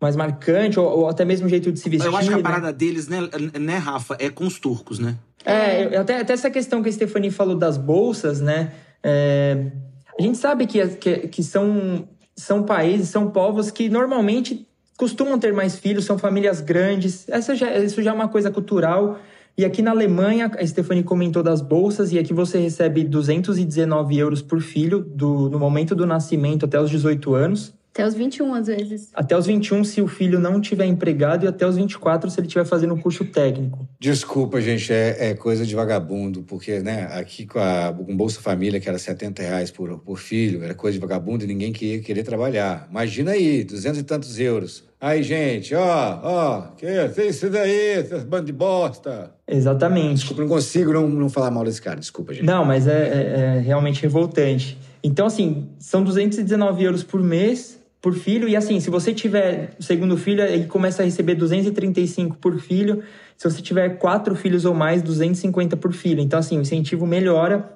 [0.00, 2.08] mais marcante, ou, ou até mesmo jeito de se vestir.
[2.08, 2.42] eu acho que a né?
[2.42, 3.20] parada deles, né,
[3.60, 5.14] né, Rafa, é com os turcos, né?
[5.44, 8.72] É, eu- até, até essa questão que a Stephanie falou das bolsas, né?
[9.04, 9.70] é,
[10.18, 15.52] a gente sabe que, que, que são, são países, são povos que normalmente costumam ter
[15.52, 17.28] mais filhos, são famílias grandes.
[17.28, 19.18] Essa já, isso já é uma coisa cultural.
[19.58, 24.42] E aqui na Alemanha, a Stephanie comentou das bolsas, e aqui você recebe 219 euros
[24.42, 27.75] por filho do, no momento do nascimento até os 18 anos.
[27.96, 29.08] Até os 21, às vezes.
[29.14, 32.46] Até os 21, se o filho não tiver empregado, e até os 24, se ele
[32.46, 33.88] estiver fazendo um curso técnico.
[33.98, 38.78] Desculpa, gente, é, é coisa de vagabundo, porque, né, aqui com, a, com Bolsa Família,
[38.78, 42.22] que era 70 reais por, por filho, era coisa de vagabundo e ninguém queria querer
[42.22, 42.86] trabalhar.
[42.90, 44.84] Imagina aí, 200 e tantos euros.
[45.00, 49.32] Aí, gente, ó, ó, que fez isso daí, essas bandas de bosta.
[49.48, 50.16] Exatamente.
[50.16, 52.44] Desculpa, não consigo não, não falar mal desse cara, desculpa, gente.
[52.44, 54.76] Não, mas é, é- é realmente revoltante.
[55.02, 58.48] Então, assim, são 219 euros por mês por filho.
[58.48, 63.02] E assim, se você tiver o segundo filho, ele começa a receber 235 por filho.
[63.36, 66.20] Se você tiver quatro filhos ou mais, 250 por filho.
[66.20, 67.68] Então, assim, o incentivo melhora.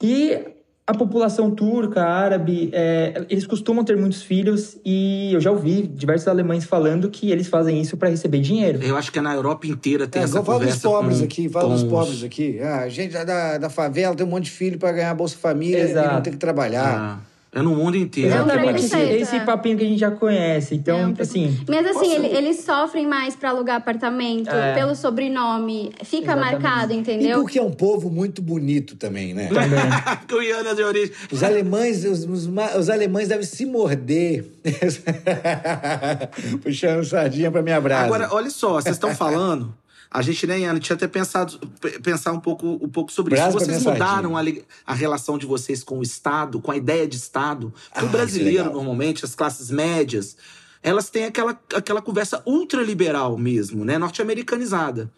[0.00, 0.38] E
[0.86, 4.78] a população turca, árabe, é, eles costumam ter muitos filhos.
[4.84, 8.80] E eu já ouvi diversos alemães falando que eles fazem isso para receber dinheiro.
[8.84, 11.24] Eu acho que na Europa inteira tem É, essa igual fala dos conversa pobres com-
[11.24, 12.60] aqui, fala dos os- pobres aqui.
[12.60, 15.78] Ah, a gente da, da favela tem um monte de filho pra ganhar Bolsa Família
[15.78, 16.22] e não Exato.
[16.22, 17.20] tem que trabalhar.
[17.20, 18.34] Ah, é no mundo inteiro.
[18.34, 20.74] Exatamente esse, esse papinho que a gente já conhece.
[20.74, 21.60] Então, É um assim.
[21.68, 24.72] Mas assim, Posso- ele- eles sofrem mais pra alugar apartamento, É.
[24.74, 25.92] pelo sobrenome.
[26.02, 26.62] Fica Exatamente.
[26.62, 27.40] marcado, E entendeu?
[27.40, 29.50] porque é um povo muito bonito também, né?
[29.52, 31.12] Ian é de origem.
[31.30, 32.46] Os alemães, os, os
[32.78, 34.46] os alemães devem se morder.
[36.62, 38.04] Puxando sardinha pra minha brasa.
[38.06, 39.74] Agora, olha só, vocês estão falando.
[40.14, 41.58] A gente, né, Ian, tinha até pensado
[42.02, 43.58] pensar um pouco, um pouco sobre Brasa isso.
[43.64, 44.42] Vocês mudaram a,
[44.84, 47.72] a relação de vocês com o Estado, com a ideia de Estado?
[47.90, 50.36] Porque Ah, o brasileiro, normalmente, as classes médias,
[50.82, 53.96] elas têm aquela, aquela conversa ultraliberal mesmo, né?
[53.96, 55.10] Norte-americanizada.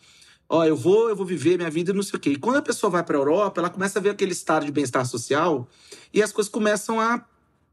[0.49, 2.31] Ó, eu vou, eu vou viver minha vida e não sei o quê.
[2.31, 4.71] E quando a pessoa vai para a Europa, ela começa a ver aquele estado de
[4.71, 5.69] bem-estar social
[6.13, 7.25] e as coisas começam a,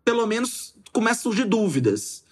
[0.03, 2.23] pelo menos, começam a surgir dúvidas.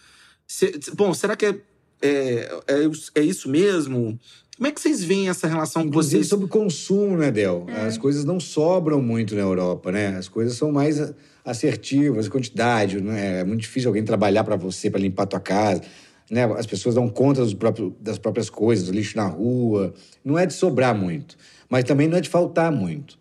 [0.48, 1.62] Se- bom, será que é,
[2.02, 4.18] é, é, é isso mesmo?
[4.60, 6.28] Como é que vocês veem essa relação com Inclusive vocês?
[6.28, 7.66] sobre consumo, né, Del?
[7.70, 7.86] É.
[7.86, 10.08] As coisas não sobram muito na Europa, né?
[10.18, 11.14] As coisas são mais
[11.46, 13.40] assertivas, quantidade, né?
[13.40, 15.82] É muito difícil alguém trabalhar para você, para limpar a tua casa.
[16.30, 16.44] Né?
[16.58, 19.94] As pessoas dão conta dos próprios- das próprias coisas, do lixo na rua.
[20.26, 21.38] Não é de sobrar muito,
[21.70, 23.18] mas também não é de faltar muito.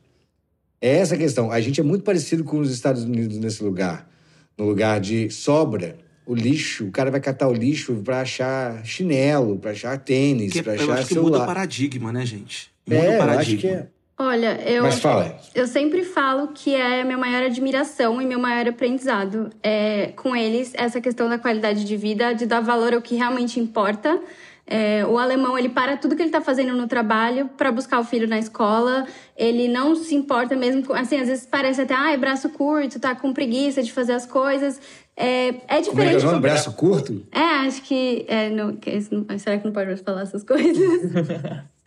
[0.80, 1.52] É essa a questão.
[1.52, 4.10] A gente é muito parecido com os Estados Unidos nesse lugar.
[4.58, 5.96] No lugar de sobra,
[6.28, 10.76] o lixo, o cara vai catar o lixo para achar chinelo, para achar tênis, para
[10.76, 11.46] eu achar acho que muda o celular.
[11.46, 12.70] paradigma, né, gente?
[12.86, 13.40] Muda É, o eu paradigma.
[13.40, 13.86] acho que é.
[14.20, 14.82] Olha, eu.
[14.82, 15.38] Mas fala.
[15.54, 20.36] Eu sempre falo que é a minha maior admiração e meu maior aprendizado é, com
[20.36, 24.20] eles, essa questão da qualidade de vida, de dar valor ao que realmente importa.
[24.70, 28.04] É, o alemão, ele para tudo que ele tá fazendo no trabalho para buscar o
[28.04, 29.06] filho na escola.
[29.34, 30.92] Ele não se importa mesmo com...
[30.92, 34.26] Assim, às vezes parece até, ah, é braço curto, tá com preguiça de fazer as
[34.26, 34.78] coisas.
[35.20, 36.26] É, é Como é que diferente...
[36.26, 36.38] é?
[36.38, 37.26] Braço curto?
[37.32, 38.24] É, acho que...
[38.28, 40.76] É, não, que isso não- será que não pode mais falar essas coisas?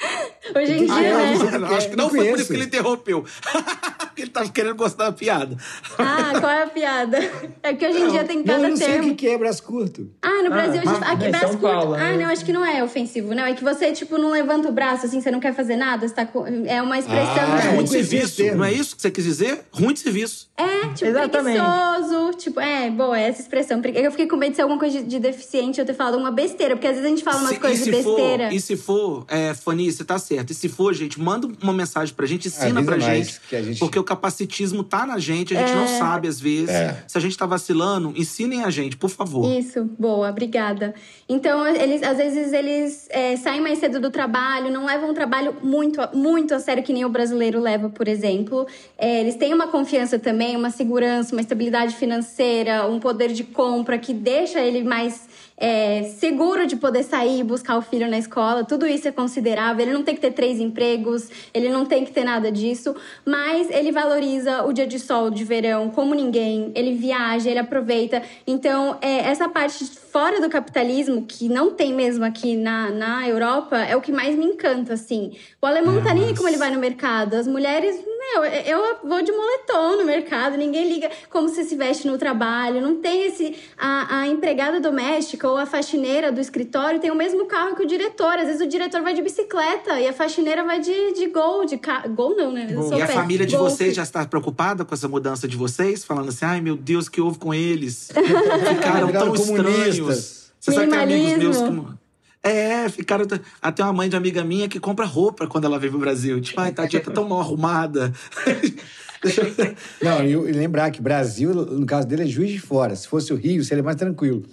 [0.55, 1.37] Hoje em Ah, dia, é?
[1.51, 1.57] né?
[1.59, 3.23] Não, acho que não Não foi por isso que ele interrompeu.
[4.11, 5.55] Porque ele tava querendo gostar da piada.
[5.97, 7.17] Ah, qual é a piada?
[7.63, 9.07] É que hoje em dia tem Não, cada eu não sei o termo.
[9.09, 10.09] que que é braço curto.
[10.21, 10.99] Ah, no Brasil, a gente...
[10.99, 11.73] mas- aqui, mas braço São curto.
[11.75, 12.17] Paulo, Ah, né?
[12.17, 13.45] não, acho que não é ofensivo, não.
[13.45, 16.13] É que você, tipo, não levanta o braço, assim, você não quer fazer nada, você
[16.13, 16.45] tá com...
[16.65, 17.33] É uma expressão...
[17.37, 18.57] Ah, É eu ruim não de serviço, termo.
[18.57, 19.61] não é isso que você quis dizer?
[19.71, 20.49] Ruim de serviço.
[20.57, 21.59] É, tipo, Exatamente.
[21.61, 22.31] preguiçoso.
[22.37, 23.81] Tipo, é, boa, é essa expressão.
[23.93, 26.31] Eu fiquei com medo de ser alguma coisa de, de deficiente eu ter falado uma
[26.31, 28.53] besteira, porque às vezes a gente fala umas Se- coisas e de se for, besteira.
[28.53, 30.40] e se for, é, Fanny, você tá certo.
[30.49, 33.61] E se for, gente, manda uma mensagem pra gente, ensina Avisa pra gente, que a
[33.61, 36.69] gente- Porque o capacitismo tá na gente, a gente não sabe às vezes.
[36.69, 37.03] É.
[37.07, 39.51] Se a gente tá vacilando, ensinem a gente, por favor.
[39.51, 40.93] Isso, boa, obrigada.
[41.27, 45.55] Então, eles, às vezes, eles é, saem mais cedo do trabalho, não levam o trabalho
[45.63, 48.65] muito, muito a sério, que nem o brasileiro leva, por exemplo.
[48.97, 53.97] É, eles têm uma confiança também, uma segurança, uma estabilidade financeira, um poder de compra
[53.97, 55.21] que deixa ele mais
[55.61, 58.63] é, seguro de poder sair e buscar o filho na escola.
[58.63, 59.85] Tudo isso é considerável.
[59.85, 63.69] Ele não tem que ter três empregos, ele não tem que ter nada disso, mas
[63.69, 66.71] ele valoriza o dia de sol de verão como ninguém.
[66.73, 68.23] Ele viaja, ele aproveita.
[68.47, 73.77] Então, é, essa parte fora do capitalismo, que não tem mesmo aqui na, na Europa,
[73.77, 75.31] é o que mais me encanta, assim.
[75.61, 77.35] O alemão não tá nem aí como ele vai no mercado.
[77.35, 82.07] As mulheres, meu, eu vou de moletom no mercado, ninguém liga como você se veste
[82.07, 82.81] no trabalho.
[82.81, 83.55] Não tem esse.
[83.77, 87.87] A, a empregada doméstica ou a faxineira do escritório tem o mesmo carro que o
[87.87, 88.37] diretor.
[88.37, 91.77] Às vezes o diretor vai de bicicleta e a faxineira vai de, de gol, de
[91.77, 92.05] ca...
[92.07, 92.67] Gol não, né?
[92.73, 93.75] Sou E a família de Golfe.
[93.75, 96.03] vocês já está preocupada com essa mudança de vocês?
[96.03, 98.09] Falando assim, ai meu Deus, o que houve com eles?
[98.11, 100.00] Ficaram tão estranhos.
[100.01, 100.51] Comunistas.
[100.59, 102.01] Você sabe que tem amigos meus que.
[102.43, 103.25] É, ficaram.
[103.61, 106.41] Até uma mãe de amiga minha que compra roupa quando ela vem pro Brasil.
[106.41, 108.11] Tipo, ai, tadinha, tá tão mal arrumada.
[109.23, 112.95] Deixa eu- Não, e, e lembrar que Brasil, no caso dele, é juiz de fora.
[112.95, 114.43] Se fosse o Rio, seria mais tranquilo.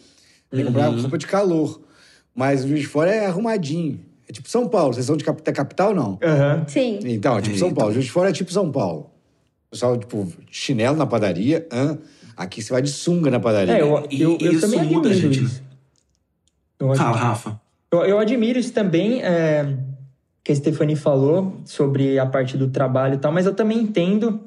[0.52, 1.00] Ele comprar Uhum.
[1.00, 1.80] roupa de calor.
[2.34, 4.00] Mas o juiz de fora é arrumadinho.
[4.28, 4.92] É tipo São Paulo.
[4.92, 6.18] Vocês são de cap- da capital, não?
[6.22, 6.64] Aham.
[6.68, 6.98] Sim.
[7.04, 7.92] Então, é tipo São Paulo.
[7.94, 9.10] Juiz de fora é tipo São Paulo.
[9.68, 11.66] O pessoal, tipo, chinelo na padaria.
[11.72, 11.98] hã?
[12.38, 13.74] Aqui você vai de sunga na padaria.
[13.78, 15.62] É, eu, E- eu, eu isso também muda, admiro gente, isso.
[16.78, 17.60] Eu, Fala, admiro- Rafa.
[17.92, 19.76] eu, eu admiro isso também, é,
[20.44, 24.40] que a Stephanie falou sobre a parte do trabalho e tal, mas eu também entendo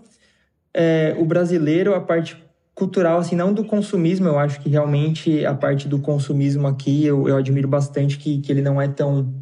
[0.73, 2.41] é, o brasileiro, a parte
[2.73, 7.27] cultural, assim, não do consumismo, eu acho que realmente a parte do consumismo aqui, eu,
[7.27, 9.33] eu admiro bastante que, que ele não é tão,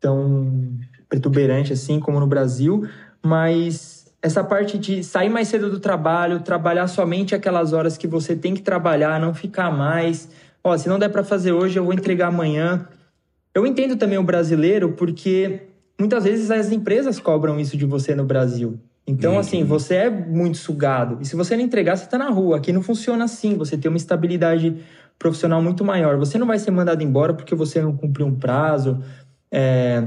[0.00, 0.76] tão
[1.08, 2.86] protuberante assim como no Brasil,
[3.24, 3.97] mas
[4.28, 8.54] essa parte de sair mais cedo do trabalho, trabalhar somente aquelas horas que você tem
[8.54, 10.28] que trabalhar, não ficar mais.
[10.62, 12.86] Ó, se não der para fazer hoje, eu vou entregar amanhã.
[13.54, 15.62] Eu entendo também o brasileiro porque
[15.98, 18.78] muitas vezes as empresas cobram isso de você no Brasil.
[19.06, 21.16] Então, assim, você é muito sugado.
[21.22, 22.58] E se você não entregar, você tá na rua.
[22.58, 23.56] Aqui não funciona assim.
[23.56, 24.76] Você tem uma estabilidade
[25.18, 26.18] profissional muito maior.
[26.18, 29.02] Você não vai ser mandado embora porque você não cumpriu um prazo.
[29.50, 30.06] É,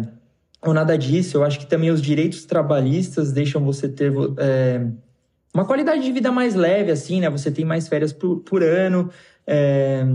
[0.65, 1.37] ou nada disso.
[1.37, 4.85] Eu acho que também os direitos trabalhistas deixam você ter é,
[5.53, 7.29] uma qualidade de vida mais leve, assim, né?
[7.29, 9.09] Você tem mais férias por, por ano.
[9.45, 10.05] É,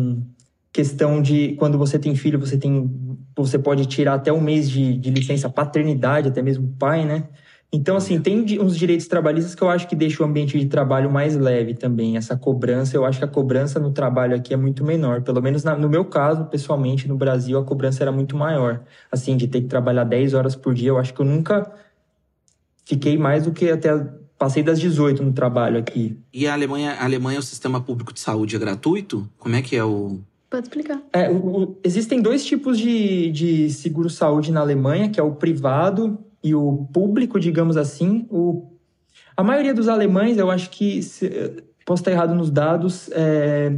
[0.72, 2.90] questão de quando você tem filho, você tem.
[3.36, 7.24] Você pode tirar até um mês de, de licença paternidade, até mesmo pai, né?
[7.72, 11.10] Então, assim, tem uns direitos trabalhistas que eu acho que deixa o ambiente de trabalho
[11.10, 12.16] mais leve também.
[12.16, 15.22] Essa cobrança, eu acho que a cobrança no trabalho aqui é muito menor.
[15.22, 18.82] Pelo menos na- no meu caso, pessoalmente, no Brasil, a cobrança era muito maior.
[19.10, 21.70] Assim, de ter que trabalhar 10 horas por dia, eu acho que eu nunca
[22.84, 24.06] fiquei mais do que até.
[24.38, 26.18] Passei das 18 no trabalho aqui.
[26.32, 29.26] E a Alemanha, a Alemanha, o sistema público de saúde é gratuito?
[29.38, 30.18] Como é que é o.
[30.50, 31.00] Pode explicar.
[31.12, 36.18] É, o- o- existem dois tipos de, de seguro-saúde na Alemanha, que é o privado
[36.46, 38.24] e o público, digamos assim.
[38.30, 38.72] O,
[39.36, 43.76] a maioria dos alemães, eu acho que, se- posso estar errado nos dados, é,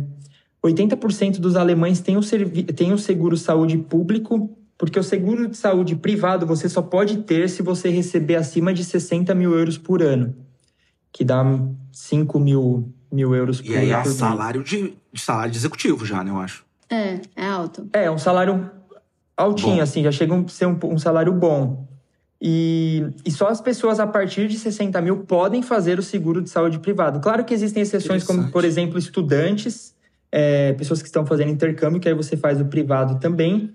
[0.63, 5.97] 80% dos alemães têm o, servi- têm o seguro-saúde público, porque o seguro de saúde
[5.97, 10.37] privado você só pode ter se você receber acima de 60 mil euros por ano,
[11.11, 11.43] que dá
[11.91, 16.23] 5 mil, mil euros por, E aí é salário de, de salário de executivo já,
[16.23, 16.67] né, eu acho.
[16.91, 17.89] É, é alto.
[17.95, 18.71] É, um salário
[19.35, 19.83] altinho, Bom.
[19.83, 21.88] assim, já chega a ser um, um salário bom.
[22.41, 26.49] E, e só as pessoas a partir de 60 mil podem fazer o seguro de
[26.49, 27.21] saúde privado.
[27.21, 29.95] Claro que existem exceções, como, por exemplo, estudantes,
[30.31, 33.75] é, pessoas que estão fazendo intercâmbio, que aí você faz o privado também.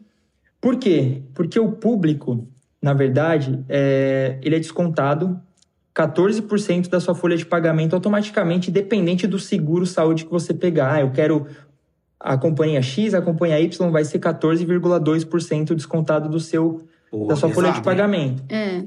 [0.62, 1.24] Por quê?
[1.34, 2.48] Porque o público,
[2.82, 5.42] na verdade, é, ele é descontado
[5.94, 10.94] 14% da sua folha de pagamento automaticamente, dependente do seguro saúde que você pegar.
[10.94, 11.48] Ah, eu quero
[12.20, 17.48] a companhia X, a companhia Y vai ser 14,2% descontado do seu, Pô, da sua
[17.50, 18.42] folha de pagamento.
[18.50, 18.82] É.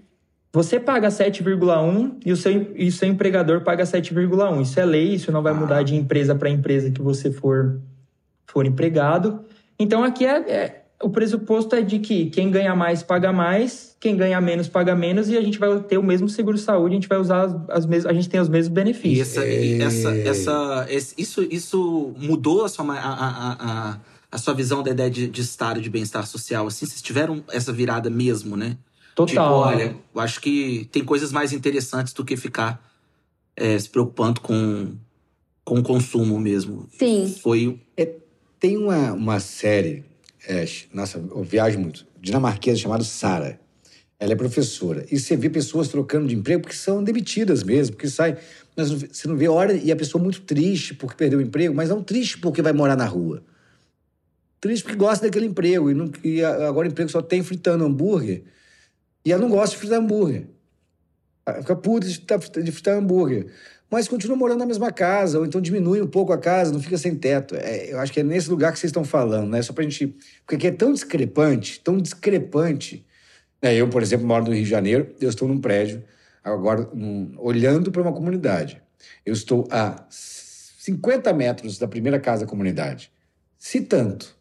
[0.52, 4.60] Você paga 7,1 e o seu, e o seu empregador paga 7,1.
[4.62, 5.56] Isso é lei, isso não vai Ah.
[5.56, 7.80] mudar de empresa para empresa que você for,
[8.46, 9.44] for empregado.
[9.78, 14.16] Então aqui é, é- o pressuposto é de que quem ganha mais paga mais, quem
[14.16, 17.08] ganha menos paga menos e a gente vai ter o mesmo seguro saúde, a gente
[17.08, 19.36] vai usar as, as mesmas, a gente tem os mesmos E benefícios.
[19.36, 23.52] essa, e essa, essa, esse- isso, isso mudou a sua, a, a,
[23.92, 23.98] a,
[24.36, 26.66] a sua visão da ideia de, de estado de bem-estar social?
[26.66, 28.76] Assim, vocês tiveram essa virada mesmo, né?
[29.08, 29.54] Tipo, Total.
[29.54, 32.86] olha, eu acho que tem coisas mais interessantes do que ficar
[33.56, 34.92] é, se preocupando com,
[35.64, 36.86] com o consumo mesmo.
[36.98, 37.34] Sim.
[37.42, 37.80] Foi.
[38.60, 40.04] Tem uma, uma série,
[40.46, 43.58] é, nossa, eu viajo muito, dinamarquesa chamada Sara.
[44.20, 45.06] Ela é professora.
[45.10, 48.36] E você vê pessoas trocando de emprego porque são demitidas mesmo, porque sai.
[48.76, 49.72] Mas você não vê hora.
[49.74, 52.96] E a pessoa muito triste porque perdeu o emprego, mas não triste porque vai morar
[52.96, 53.42] na rua.
[54.66, 55.90] Triste porque gosta daquele emprego.
[55.90, 58.42] E, não, e agora o emprego só tem fritando hambúrguer.
[59.24, 60.46] E ela não gosta de fritar hambúrguer.
[61.46, 63.46] Ela Fica puta de fritar, de fritar hambúrguer.
[63.88, 66.98] Mas continua morando na mesma casa, ou então diminui um pouco a casa, não fica
[66.98, 67.54] sem teto.
[67.54, 69.62] É, eu acho que é nesse lugar que vocês estão falando, né?
[69.62, 70.08] Só pra gente.
[70.44, 73.06] Porque aqui é tão discrepante, tão discrepante.
[73.62, 73.74] né?
[73.76, 76.02] Eu, por exemplo, moro no Rio de Janeiro, eu estou num prédio,
[76.42, 78.82] agora num- olhando para uma comunidade.
[79.24, 83.10] Eu estou a 50 metros da primeira casa da comunidade.
[83.58, 84.35] Se tanto.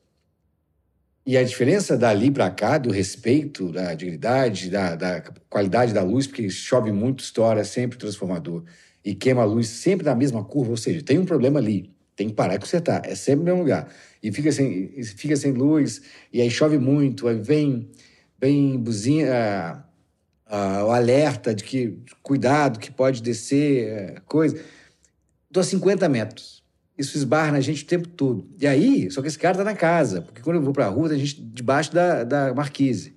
[1.26, 6.28] E a diferença dali para cá, do respeito, da dignidade, da, da qualidade da luz,
[6.28, 8.64] porque chove muito, estoura, é sempre transformador.
[9.04, 11.92] E queima a luz sempre na mesma curva, ou seja, tem um problema ali.
[12.16, 13.02] Tem que parar e consertar.
[13.06, 13.92] É sempre no mesmo lugar.
[14.22, 16.02] E fica sem, fica sem luz,
[16.32, 17.90] e aí chove muito, aí vem,
[18.40, 19.84] vem buzinha, ah,
[20.46, 24.60] ah, o alerta de que cuidado, que pode descer, eh, coisa.
[25.48, 26.65] Estou a 50 metros.
[26.98, 28.48] Isso esbarra na gente o tempo todo.
[28.60, 31.10] E aí, só que esse cara tá na casa, porque quando eu vou pra rua,
[31.10, 33.16] tem gente debaixo da, da marquise.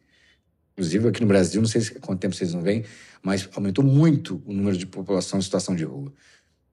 [0.72, 2.85] Inclusive aqui no Brasil, não sei se, quanto tempo vocês não vêm,
[3.22, 6.12] mas aumentou muito o número de população em situação de rua.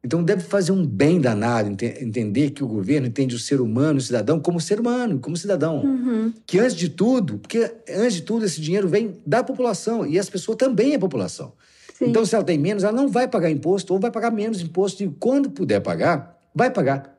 [0.04, 3.98] Então deve fazer um bem danado ente- entender que o governo entende o ser humano,
[3.98, 5.84] o cidadão, como ser humano, como cidadão.
[5.84, 6.34] Uhum.
[6.46, 10.30] Que antes de tudo, porque antes de tudo esse dinheiro vem da população e as
[10.30, 11.54] pessoas também é população.
[11.98, 12.06] Sim.
[12.10, 15.04] Então, se ela tem menos, ela não vai pagar imposto ou vai pagar menos imposto.
[15.04, 17.14] E quando puder pagar, Vai pagar.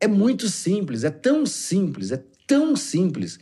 [0.00, 3.38] É muito simples, é tão simples, é tão simples.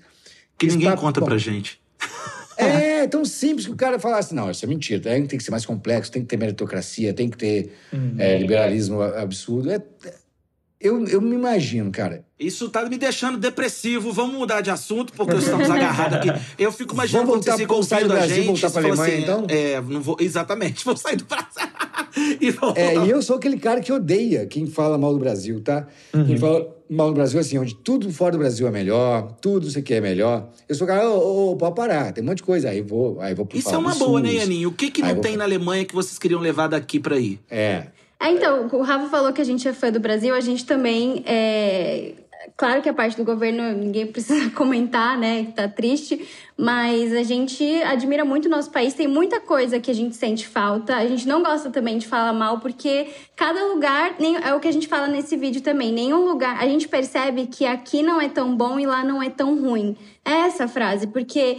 [0.59, 1.81] Que ninguém papo- conta bom, pra gente.
[2.57, 5.45] É tão simples que o cara fala assim: não, isso é mentira, tem tem que
[5.45, 7.72] ser mais complexo, tem que ter meritocracia, tem que ter
[8.16, 9.72] é, liberalismo absurdo.
[9.72, 10.14] É- é-
[10.81, 12.25] eu, eu me imagino, cara.
[12.39, 14.12] Isso tá me deixando depressivo.
[14.12, 16.29] Vamos mudar de assunto, porque estamos agarrados aqui.
[16.59, 18.47] Eu fico imaginando Vamos voltar- vamos sair do Brasil, gente.
[18.47, 19.47] voltar você pra Alemanha, assim, então?
[19.49, 20.85] É, não vou, exatamente.
[20.85, 21.68] Vou sair do Brasil.
[22.41, 22.75] e vou...
[22.77, 25.87] É, e eu sou aquele cara que odeia quem fala mal do Brasil, tá?
[26.12, 29.79] Quem fala mal do Brasil, assim, onde tudo fora do Brasil é melhor, tudo isso
[29.79, 30.51] aqui é melhor.
[30.68, 32.68] Eu sou o cara, ô, ô, ô, pode parar, tem um monte de coisa.
[32.68, 34.39] Aí vou, aí vou pro Isso é uma boa, né, SUS.
[34.41, 34.68] Yaninho?
[34.68, 37.41] O que, que não tem na Alemanha que vocês queriam levar daqui pra ir?
[37.49, 37.87] É.
[38.21, 41.23] É, então, o Rafa falou que a gente é fã do Brasil, a gente também
[41.27, 42.15] é.
[42.57, 45.45] Claro que a parte do governo ninguém precisa comentar, né?
[45.45, 49.90] Que tá triste, mas a gente admira muito o nosso país, tem muita coisa que
[49.90, 50.96] a gente sente falta.
[50.96, 54.68] A gente não gosta também de falar mal, porque cada lugar, nem, é o que
[54.68, 56.62] a gente fala nesse vídeo também, nenhum lugar.
[56.62, 59.96] A gente percebe que aqui não é tão bom e lá não é tão ruim.
[60.24, 61.57] É essa frase, porque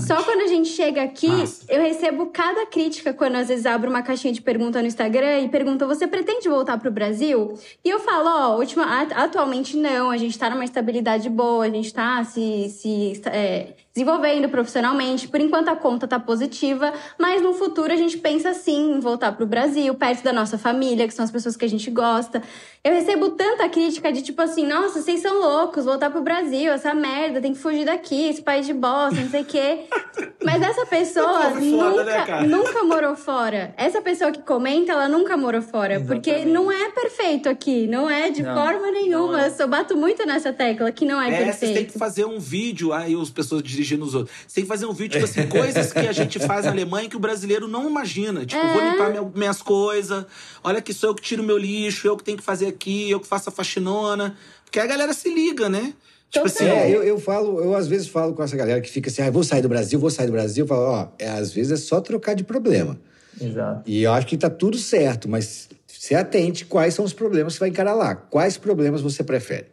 [0.00, 1.64] só quando a gente chega aqui, Massa.
[1.68, 5.48] eu recebo cada crítica quando às vezes abro uma caixinha de pergunta no Instagram e
[5.48, 7.58] pergunta: você pretende voltar pro Brasil?
[7.84, 11.68] E eu falo: ó, última, at- atualmente não, a gente tá numa estabilidade boa, a
[11.68, 13.72] gente tá se, se é,
[14.04, 15.28] desenvolvendo profissionalmente.
[15.28, 19.32] Por enquanto a conta tá positiva, mas no futuro a gente pensa sim em voltar
[19.32, 22.42] pro Brasil, perto da nossa família, que são as pessoas que a gente gosta.
[22.82, 26.92] Eu recebo tanta crítica de tipo assim, nossa, vocês são loucos, voltar pro Brasil, essa
[26.92, 29.84] merda, tem que fugir daqui, esse país de bosta, não sei o quê.
[30.44, 33.72] Mas essa pessoa foda, nunca, né, nunca morou fora.
[33.78, 36.00] Essa pessoa que comenta, ela nunca morou fora.
[36.00, 36.52] Porque Exatamente.
[36.52, 39.40] não é perfeito aqui, não é de Não, forma nenhuma.
[39.42, 41.92] Eu só bato muito nessa tecla que não é, É, vocês têm perfeito.
[41.94, 44.34] que fazer um vídeo, aí as pessoas dirigindo os outros.
[44.46, 47.08] Você tem que fazer um vídeo, tipo assim, coisas que a gente faz na Alemanha
[47.08, 48.44] que o brasileiro não imagina.
[48.44, 48.90] Tipo, vou É.
[48.92, 50.24] limpar meu- minhas coisas,
[50.62, 53.20] olha que sou eu que tiro meu lixo, eu que tenho que fazer aqui, eu
[53.20, 54.36] que faço a faxinona.
[54.64, 55.92] Porque a galera se liga, né?
[56.30, 56.64] Tipo assim.
[56.64, 59.30] É, eu, eu falo, eu às vezes falo com essa galera que fica assim, ah,
[59.30, 60.64] vou sair do Brasil, vou sair do Brasil.
[60.64, 62.98] Eu falo, ó, é, às vezes é só trocar de problema.
[63.40, 63.82] Exato.
[63.86, 67.58] E eu acho que tá tudo certo, mas se atente quais são os problemas que
[67.58, 68.14] você vai encarar lá.
[68.16, 69.66] Quais problemas você prefere?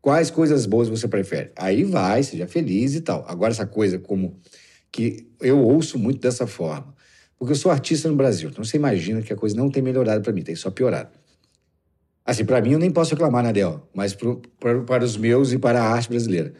[0.00, 1.52] Quais coisas boas você prefere?
[1.56, 3.24] Aí vai, seja feliz e tal.
[3.28, 4.38] Agora, essa coisa como
[4.90, 6.94] que eu ouço muito dessa forma.
[7.38, 10.22] Porque eu sou artista no Brasil, então você imagina que a coisa não tem melhorado
[10.22, 11.10] para mim, tem só piorado.
[12.24, 13.88] Assim, para mim eu nem posso reclamar, né, Del?
[13.94, 16.52] Mas pro, para, para os meus e para a arte brasileira.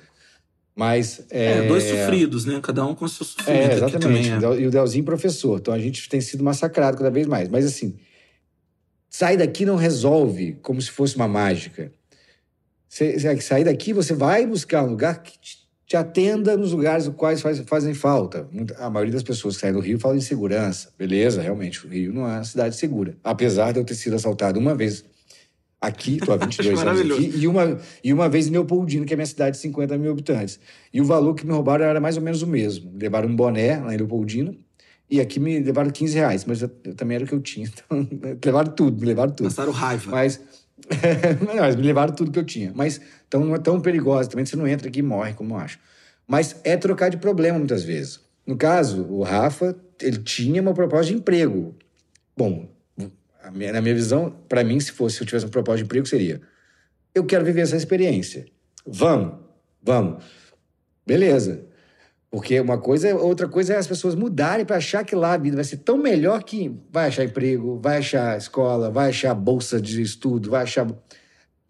[0.74, 1.22] Mas.
[1.28, 2.58] é, dois sofridos, né?
[2.62, 4.30] Cada um com seu sofrimento É, exatamente.
[4.30, 4.60] É.
[4.60, 5.58] E o Delzinho professor.
[5.58, 7.48] Então a gente tem sido massacrado cada vez mais.
[7.48, 7.98] Mas assim,
[9.08, 11.92] sair daqui não resolve como se fosse uma mágica.
[12.90, 17.14] Você, sair daqui, você vai buscar um lugar que te, te atenda nos lugares os
[17.14, 18.48] quais faz- fazem falta.
[18.78, 20.92] A maioria das pessoas que saem do Rio falam em segurança.
[20.98, 23.16] Beleza, realmente, o Rio não é uma cidade segura.
[23.22, 25.04] Apesar de eu ter sido assaltado uma vez
[25.80, 29.16] aqui, estou há 22 anos aqui, e uma, e uma vez em Leopoldino, que é
[29.16, 30.58] minha cidade de 50 mil habitantes.
[30.92, 32.92] E o valor que me roubaram era mais ou menos o mesmo.
[33.00, 34.56] Levaram um boné lá em Leopoldino,
[35.08, 37.68] e aqui me levaram 15 reais, mas eu, eu também era o que eu tinha.
[37.88, 38.06] Então,
[38.44, 39.46] levaram tudo, me levaram tudo.
[39.48, 40.10] Passaram raiva.
[40.10, 40.40] Mas,
[41.46, 42.72] não, mas me levaram tudo que eu tinha.
[42.74, 44.28] Mas então não é tão perigosa.
[44.30, 45.78] Também você não entra aqui e morre, como eu acho.
[46.26, 48.20] Mas é trocar de problema muitas vezes.
[48.46, 51.74] No caso, o Rafa, ele tinha uma proposta de emprego.
[52.36, 52.68] Bom,
[53.52, 56.06] minha- na minha visão, para mim, se fosse se eu tivesse uma proposta de emprego,
[56.06, 56.40] seria:
[57.14, 58.46] eu quero viver essa experiência.
[58.86, 59.34] Vamos,
[59.82, 60.24] vamos.
[61.06, 61.64] Beleza.
[62.30, 65.36] Porque uma coisa, é- outra coisa é as pessoas mudarem para achar que lá a
[65.36, 69.80] vida vai ser tão melhor que vai achar emprego, vai achar escola, vai achar bolsa
[69.80, 70.86] de estudo, vai achar.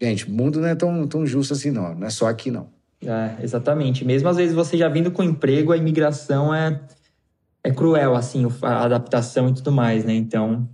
[0.01, 1.95] Gente, o mundo não é tão, tão justo assim, não.
[1.95, 2.69] Não é só aqui, não.
[3.03, 4.05] É, exatamente.
[4.05, 6.79] Mesmo às vezes você já vindo com emprego, a imigração é,
[7.65, 10.13] é cruel, assim, a adaptação e tudo mais, né?
[10.13, 10.69] Então,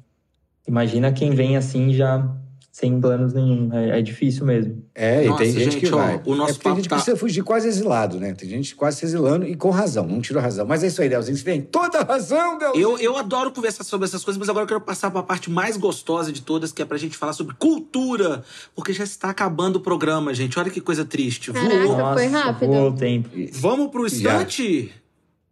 [0.66, 2.28] imagina quem vem assim já
[2.76, 3.72] sem planos nenhum.
[3.72, 4.84] É, é difícil mesmo.
[4.94, 6.20] É, Nossa, e tem gente, gente, que ó, vai.
[6.26, 8.34] o nosso é a papo gente tá- precisa fugir quase exilado, né?
[8.34, 10.66] Tem gente quase se exilando e com razão, não tirou razão.
[10.66, 12.82] Mas é isso aí, Delzinho, você tem toda a razão, Delzinho.
[12.82, 15.50] Eu, eu adoro conversar sobre essas coisas, mas agora eu quero passar para a parte
[15.50, 18.44] mais gostosa de todas, que é pra gente falar sobre cultura.
[18.74, 20.58] Porque já está acabando o programa, gente.
[20.58, 21.54] Olha que coisa triste.
[21.54, 21.78] Caraca.
[21.78, 21.96] Voou.
[21.96, 22.68] Nossa, foi rápido.
[22.68, 23.30] voou o tempo.
[23.54, 24.92] Vamos pro instante?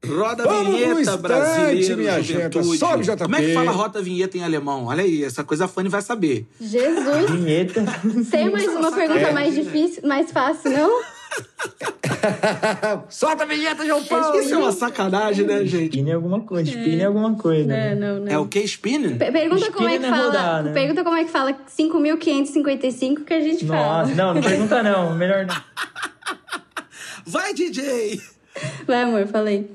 [0.07, 2.65] Roda a vinheta brasileira, minha juventude.
[2.69, 2.79] gente.
[2.79, 3.19] Sobe, JP.
[3.23, 4.87] Como é que fala roda vinheta em alemão?
[4.87, 6.47] Olha aí, essa coisa a Fanny vai saber.
[6.61, 7.31] Jesus.
[7.31, 7.85] Vinheta.
[8.31, 11.03] Tem mais uma pergunta mais difícil, mais fácil, não?
[13.09, 14.39] Solta a vinheta, João Paulo!
[14.39, 15.97] Isso é uma sacanagem, né, gente?
[15.99, 16.71] Spin é alguma coisa.
[16.71, 17.73] Spin é alguma coisa.
[17.73, 17.95] É, né?
[17.95, 18.33] não, não.
[18.33, 18.61] É o que?
[18.79, 20.25] Pe- Pergunta como é que é fala.
[20.27, 20.73] rodar, né?
[20.73, 24.03] Pergunta como é que fala 5.555 que a gente fala.
[24.03, 25.15] Nossa, não, não pergunta não.
[25.15, 25.57] Melhor não.
[27.27, 28.21] Vai, DJ!
[28.87, 29.71] Vai, amor, falei.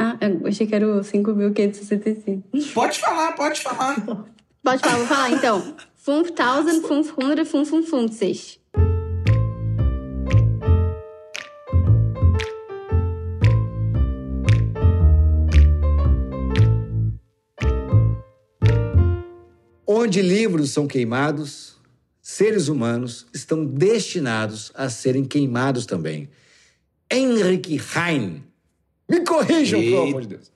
[0.00, 2.72] Ah, eu achei que era o 5.565.
[2.72, 3.96] Pode falar, pode falar.
[4.62, 5.74] Pode falar, vou falar então.
[5.96, 8.62] 5555.
[19.84, 21.76] Onde livros são queimados,
[22.22, 26.30] seres humanos estão destinados a serem queimados também.
[27.10, 28.47] Henrik Heine.
[29.08, 30.52] Me corrijam, pelo amor de Deus.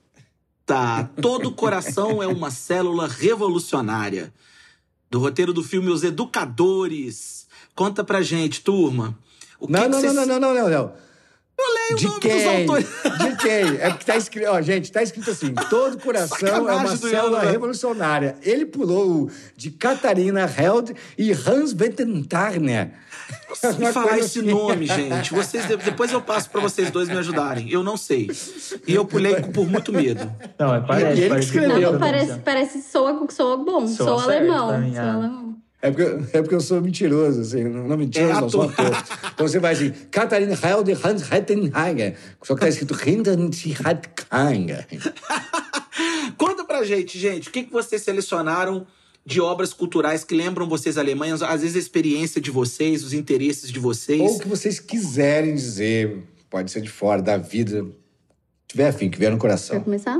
[0.65, 4.33] Tá, todo coração é uma célula revolucionária.
[5.09, 7.47] Do roteiro do filme Os Educadores.
[7.75, 9.17] Conta pra gente, turma.
[9.59, 10.93] O Não, que não, que não, não, não, não, não, não.
[11.57, 12.61] Eu leio De o nome dos quem?
[12.61, 12.87] autores.
[13.19, 13.77] De quem?
[13.79, 17.09] É porque tá escrito, ó, gente, tá escrito assim: todo coração é uma Sacanagem do
[17.09, 17.51] célula Ian, né?
[17.51, 18.35] revolucionária.
[18.41, 22.91] Ele pulou o de Catarina Held e Hans Wettentarner.
[23.77, 25.31] Me falar esse nome, gente.
[25.33, 27.69] Vocês, depois eu passo pra vocês dois me ajudarem.
[27.69, 28.29] Eu não sei.
[28.87, 30.29] E eu pulei por muito medo.
[30.57, 31.11] Não, é, parece.
[31.11, 31.75] ele que parece escreveu.
[31.75, 33.87] que Não, eu parece, parece soa, soa bom.
[33.87, 34.67] Soa Soa, alemão.
[34.69, 35.13] soa ah.
[35.13, 35.55] alemão.
[35.83, 37.65] É porque, é porque eu sou mentiroso, assim.
[37.65, 39.03] Não mentiroso, É não, sou ator.
[39.33, 42.15] Então você vai assim, Catarina Held e Hans Wettenhager.
[42.41, 44.87] Só que tá escrito Hinterhanger.
[46.37, 48.87] Conta pra gente, gente, o que, que vocês selecionaram
[49.25, 53.69] de obras culturais que lembram vocês alemães, às vezes a experiência de vocês, os interesses
[53.69, 54.21] de vocês.
[54.21, 57.85] Ou o que vocês quiserem dizer, pode ser de fora, da vida.
[58.69, 59.81] Tiver afim, que vier no Quer coração.
[59.81, 60.17] começar?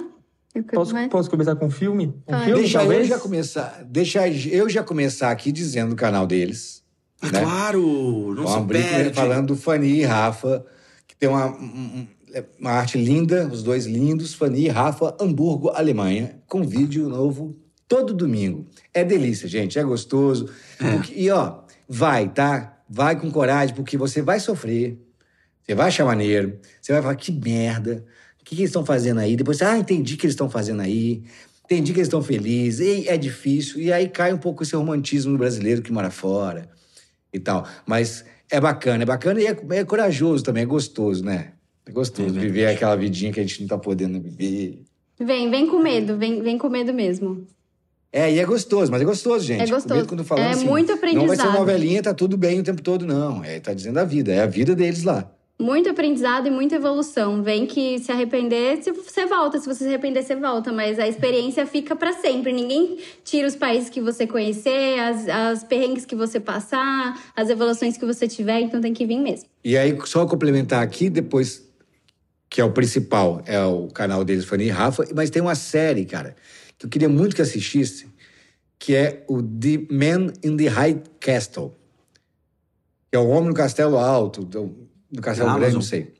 [0.71, 1.09] Posso, começar.
[1.09, 2.13] posso começar com um filme?
[2.27, 3.01] Um filme, Deixa talvez?
[3.01, 3.83] eu já começar.
[3.89, 6.83] Deixa eu já começar aqui dizendo o canal deles.
[7.21, 7.41] Ah, né?
[7.41, 10.63] Claro, não Vamos se falando do Fanny e Rafa,
[11.07, 12.07] que tem uma, um-
[12.59, 17.55] uma arte linda, os dois lindos, Fanny e Rafa, Hamburgo, Alemanha, com vídeo novo
[17.87, 18.67] todo domingo.
[18.93, 20.49] É delícia, gente, é gostoso.
[20.77, 22.77] Porque- E ó, vai, tá?
[22.89, 24.99] Vai com coragem, porque você vai sofrer,
[25.63, 28.03] você vai achar maneiro, você vai falar, que merda,
[28.53, 29.35] que, que eles estão fazendo aí?
[29.35, 31.23] Depois, você, ah, entendi o que eles estão fazendo aí,
[31.65, 35.37] entendi que eles estão felizes, e é difícil, e aí cai um pouco esse romantismo
[35.37, 36.69] brasileiro que mora fora
[37.33, 37.67] e tal.
[37.85, 41.53] Mas é bacana, é bacana e é, é corajoso também, é gostoso, né?
[41.85, 44.81] É gostoso viver aquela vidinha que a gente não tá podendo viver.
[45.19, 47.45] Vem, vem com medo, vem, vem com medo mesmo.
[48.11, 49.61] É, e é gostoso, mas é gostoso, gente.
[49.63, 50.05] É gostoso.
[50.05, 51.53] Quando falando É assim, muito Não vai ser aprendizado.
[51.53, 53.43] novelinha, tá tudo bem o tempo todo, não.
[53.43, 55.31] É, tá dizendo a vida, é a vida deles lá.
[55.59, 57.43] Muito aprendizado e muita evolução.
[57.43, 59.59] Vem que se arrepender, você volta.
[59.59, 60.73] Se você se arrepender, você volta.
[60.73, 62.51] Mas a experiência fica pra sempre.
[62.51, 67.97] Ninguém tira os países que você conhecer, as, as perrengues que você passar, as evoluções
[67.97, 68.61] que você tiver.
[68.61, 69.47] Então tem que vir mesmo.
[69.63, 71.63] E aí, só complementar aqui, depois,
[72.49, 76.03] que é o principal, é o canal deles, Fanny e Rafa, mas tem uma série,
[76.05, 76.35] cara,
[76.77, 78.07] que eu queria muito que assistisse,
[78.77, 81.73] que é o The Man in the High Castle.
[83.09, 84.82] Que é o Homem no Castelo Alto, do,
[85.13, 85.89] do Castelo Da Grande, não Amazon.
[85.89, 86.13] sei.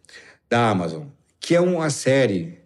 [0.50, 1.04] Da Amazon.
[1.40, 2.60] Que é uma série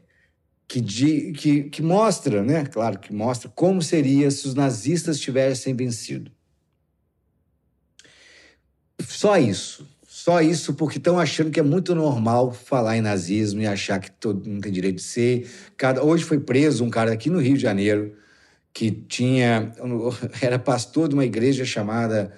[0.68, 2.66] que, di- que, que mostra, né?
[2.66, 6.30] Claro que mostra como seria se os nazistas tivessem vencido.
[9.02, 9.88] Só isso.
[10.06, 14.12] Só isso, porque estão achando que é muito normal falar em nazismo e achar que
[14.12, 15.50] todo mundo tem direito de ser.
[15.78, 16.04] Cada...
[16.04, 18.14] Hoje foi preso um cara aqui no Rio de Janeiro
[18.74, 19.72] que tinha.
[20.42, 22.34] Era pastor de uma igreja chamada.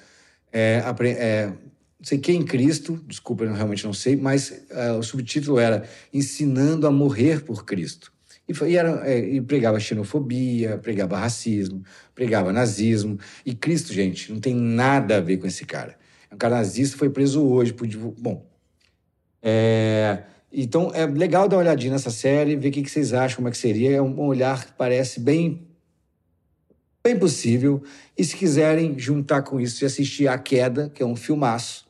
[0.54, 1.54] é, é,
[2.00, 5.84] não sei quem em Cristo, desculpa, eu realmente não sei, mas é, o subtítulo era
[6.14, 8.14] Ensinando a Morrer por Cristo.
[8.48, 11.84] E, foi- e era, é, e pregava xenofobia, pregava racismo,
[12.16, 13.20] pregava nazismo.
[13.46, 15.98] E Cristo, gente, não tem nada a ver com esse cara.
[16.32, 17.86] É um cara nazista, foi preso hoje por
[18.18, 18.46] Bom.
[19.44, 23.50] é, então é legal dar uma olhadinha nessa série, ver o que, vocês acham, como
[23.50, 23.98] é que seria.
[23.98, 25.68] É um olhar que parece bem,
[27.04, 27.84] bem possível.
[28.18, 31.89] E se quiserem juntar com isso e assistir A Queda, que é um filmaço,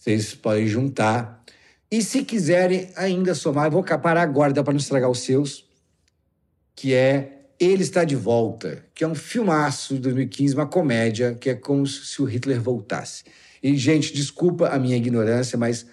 [0.00, 1.44] vocês podem juntar.
[1.90, 5.68] E se quiserem ainda somar, vou parar agora, dá para não estragar os seus,
[6.74, 11.50] que é Ele Está de Volta, que é um filmaço de 2015, uma comédia, que
[11.50, 13.24] é como se o Hitler voltasse.
[13.62, 15.84] E, gente, desculpa a minha ignorância, mas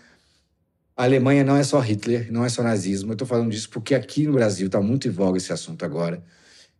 [0.95, 3.11] a Alemanha não é só Hitler, não é só nazismo.
[3.11, 6.23] Eu estou falando disso porque aqui no Brasil está muito em voga esse assunto agora.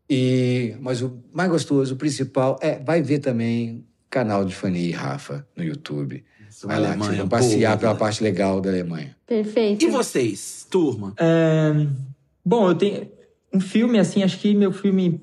[0.10, 4.92] E, mas o mais gostoso, o principal, é vai ver também canal de Fanny e
[4.92, 6.24] Rafa no YouTube.
[6.64, 7.82] Vai lá, vão passear pô.
[7.82, 9.16] pela parte legal da Alemanha.
[9.26, 9.84] Perfeito.
[9.86, 11.14] E vocês, turma?
[11.18, 11.74] É,
[12.46, 13.08] Bom, eu tenho
[13.54, 15.22] um filme, assim, acho que meu filme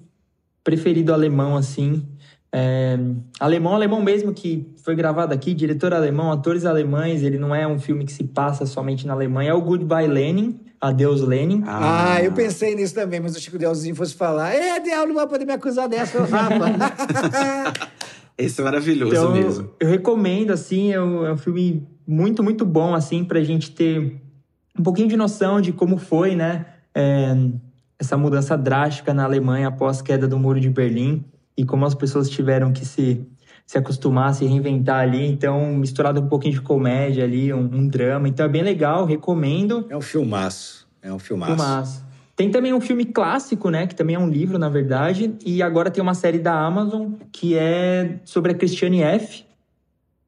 [0.62, 2.06] preferido alemão, assim.
[2.52, 2.98] é,
[3.40, 7.22] Alemão, alemão mesmo, que foi gravado aqui, diretor alemão, atores alemães.
[7.22, 9.50] Ele não é um filme que se passa somente na Alemanha.
[9.50, 11.62] É o Goodbye Lenin, Adeus Lenin.
[11.66, 14.52] Ah, eu pensei nisso também, mas achei que o Delzinho fosse falar.
[14.54, 16.64] É, Del, não vai poder me acusar dessa, Rafa.
[18.36, 19.70] Esse é maravilhoso Então, mesmo.
[19.78, 24.20] eu recomendo, assim, é um, é um filme muito, muito bom, assim, pra gente ter
[24.78, 27.36] um pouquinho de noção de como foi, né, é,
[27.98, 31.24] essa mudança drástica na Alemanha após a queda do Muro de Berlim
[31.56, 33.24] e como as pessoas tiveram que se
[33.66, 35.26] se acostumar, se reinventar ali.
[35.26, 38.28] Então, misturado um pouquinho de comédia ali, um, um drama.
[38.28, 39.86] Então, é bem legal, recomendo.
[39.88, 40.86] É um filmaço.
[41.02, 41.54] É um filmaço.
[41.54, 42.04] Filmaço.
[42.36, 43.86] Tem também um filme clássico, né?
[43.86, 45.34] Que também é um livro, na verdade.
[45.44, 49.44] E agora tem uma série da Amazon que é sobre a Christiane F.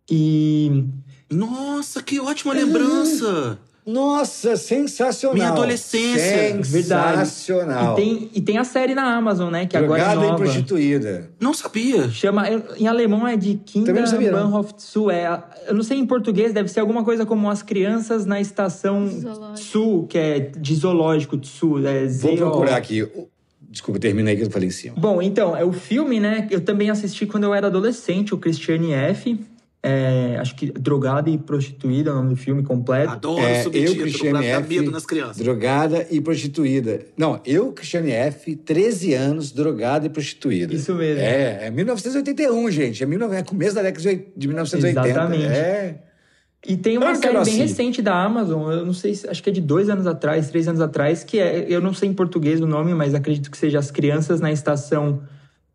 [0.09, 0.85] E
[1.31, 3.59] Nossa, que ótima lembrança!
[3.87, 5.37] Nossa, sensacional.
[5.37, 6.61] Minha adolescência.
[6.65, 7.93] Sensacional.
[7.93, 9.65] E tem, e tem a série na Amazon, né?
[9.67, 10.43] Que agora é Drogada e nova.
[10.43, 11.31] prostituída.
[11.41, 12.11] Não sabia.
[12.11, 12.45] Chama,
[12.77, 13.55] em alemão é de.
[13.65, 15.11] Kinderbahnhof Zoo.
[15.11, 19.07] É, eu não sei em português, deve ser alguma coisa como As Crianças na Estação
[19.07, 19.59] Zoológico.
[19.59, 21.87] Sul, que é de zoológico de Sul.
[21.87, 23.09] É Vou procurar aqui.
[23.71, 24.95] Desculpa, termina aí que eu falei em cima.
[24.97, 26.49] Bom, então, é o filme, né?
[26.51, 29.39] Eu também assisti quando eu era adolescente, o Christiane F.
[29.89, 33.13] É, acho que Drogada e Prostituída é o nome do filme completo.
[33.13, 35.37] Adoro É, eu, subtítulo Cristiane F, medo nas crianças.
[35.37, 37.01] drogada e prostituída.
[37.17, 40.75] Não, eu, Cristiane F, 13 anos, drogada e prostituída.
[40.75, 41.21] Isso mesmo.
[41.23, 43.03] É, é 1981, gente.
[43.03, 43.37] É, 19...
[43.37, 45.09] é começo da década de oit- de 1980.
[45.09, 45.45] Exatamente.
[45.45, 46.03] É.
[46.67, 49.53] E tem uma série bem recente da Amazon, eu não sei, se- acho que é
[49.53, 52.67] de dois anos atrás, três anos atrás, que é, eu não sei em português o
[52.67, 55.21] nome, mas acredito que seja As Crianças na Estação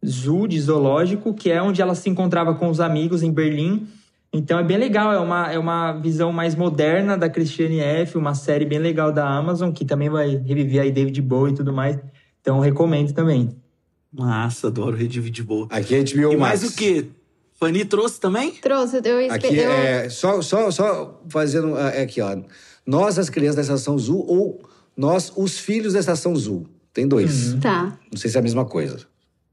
[0.06, 3.88] Zoo de Zoológico, que é onde ela se encontrava com os amigos em Berlim.
[4.34, 8.34] Então é bem legal, é uma, é uma visão mais moderna da Christiane F., uma
[8.34, 12.00] série bem legal da Amazon, que também vai reviver aí David Bowie e tudo mais.
[12.40, 13.50] Então recomendo também.
[14.12, 15.68] Massa, adoro de boa.
[15.70, 17.08] Aqui é HBO E mais o quê?
[17.54, 18.52] Fanny trouxe também?
[18.54, 19.66] Trouxe, eu Aqui esperei.
[19.66, 22.36] é só, só, só fazendo ah, é aqui, ó.
[22.86, 24.62] Nós, as crianças da Estação Azul, ou
[24.98, 26.68] nós, os filhos da Estação Azul.
[26.92, 27.56] Tem dois.
[27.62, 27.98] Tá.
[28.12, 29.06] Não sei se é a mesma coisa.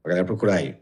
[0.03, 0.75] A galera procurar aí.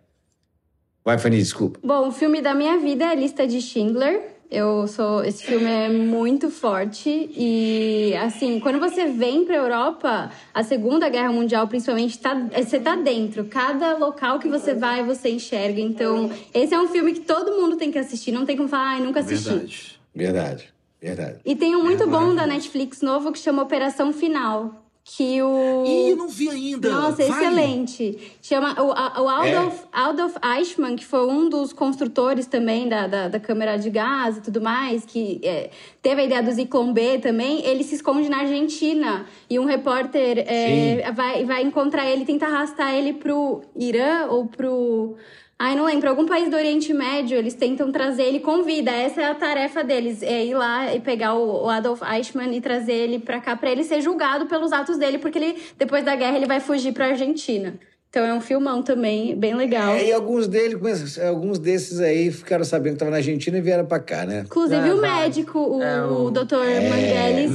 [1.08, 1.80] Vai, Fanny, desculpa.
[1.82, 4.22] Bom, o filme da minha vida é a Lista de Schindler.
[4.52, 5.24] Eu sou.
[5.24, 7.30] Esse filme é muito forte.
[7.34, 12.78] E, assim, quando você vem pra Europa, a Segunda Guerra Mundial, principalmente, tá, é, você
[12.78, 13.46] tá dentro.
[13.46, 15.80] Cada local que você vai, você enxerga.
[15.80, 18.34] Então, esse é um filme que todo mundo tem que assistir.
[18.34, 19.48] Não tem como falar, ai, nunca assisti.
[19.48, 19.98] Verdade.
[20.14, 21.40] Verdade, verdade.
[21.46, 24.87] E tem um muito bom da Netflix novo que chama Operação Final.
[25.16, 25.86] Que o.
[25.86, 26.90] Ih, não vi ainda.
[26.90, 27.30] Nossa, Vai.
[27.30, 28.36] excelente.
[28.42, 33.40] Chama o, o Adolf, Adolf Eichmann, que foi um dos construtores também da, da, da
[33.40, 35.70] câmera de gás e tudo mais, que é,
[36.02, 39.26] teve a ideia do Zyklon B também, ele se esconde na Argentina.
[39.50, 45.16] E um repórter é, vai, vai encontrar ele, tenta arrastar ele pro Irã ou pro.
[45.60, 48.92] Ai, não lembro, algum país do Oriente Médio, eles tentam trazer ele com vida.
[48.92, 52.94] Essa é a tarefa deles, é ir lá e pegar o, Adolf Eichmann e trazer
[52.94, 56.38] ele pra cá, pra ele ser julgado pelos atos dele, porque ele, depois da guerra,
[56.38, 57.74] ele vai fugir pra Argentina.
[58.10, 59.94] Então é um filmão também, bem legal.
[59.94, 63.62] É, e alguns deles, mas alguns desses aí ficaram sabendo que estavam na Argentina e
[63.62, 64.44] vieram pra cá, né?
[64.46, 65.24] Inclusive É, o vai.
[65.24, 66.56] médico, o, É, o- o Dr.
[66.66, 67.48] É.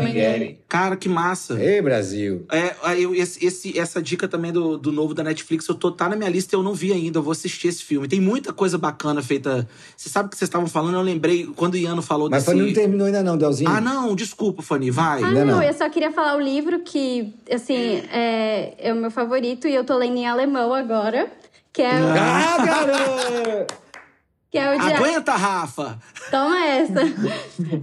[0.00, 0.56] Miguel.
[0.68, 1.54] Cara, que massa.
[1.62, 2.44] Ei, Brasil.
[2.50, 6.08] É, eu, esse, esse- essa dica também do, do novo da Netflix, eu tô, tá
[6.08, 7.18] na minha lista e eu não vi ainda.
[7.18, 8.08] Eu vou assistir esse filme.
[8.08, 9.66] Tem muita coisa bacana feita.
[9.96, 10.94] Você sabe o que vocês estavam falando?
[10.96, 12.56] Eu lembrei quando o Iano falou Mas desse.
[12.56, 13.70] Fanny não terminou ainda não, Delzinho.
[13.70, 15.22] Ah, não, desculpa, Fanny, vai.
[15.22, 15.62] Ah, não, não.
[15.62, 19.84] eu só queria falar o livro que, assim, é, é o meu favorito e eu
[19.84, 21.28] tô lendo em alemão agora.
[21.72, 23.74] Que é, o- Ah, garoto!
[24.50, 24.96] que é o diário.
[25.04, 25.98] Aguenta, Rafa!
[26.30, 27.00] Toma essa!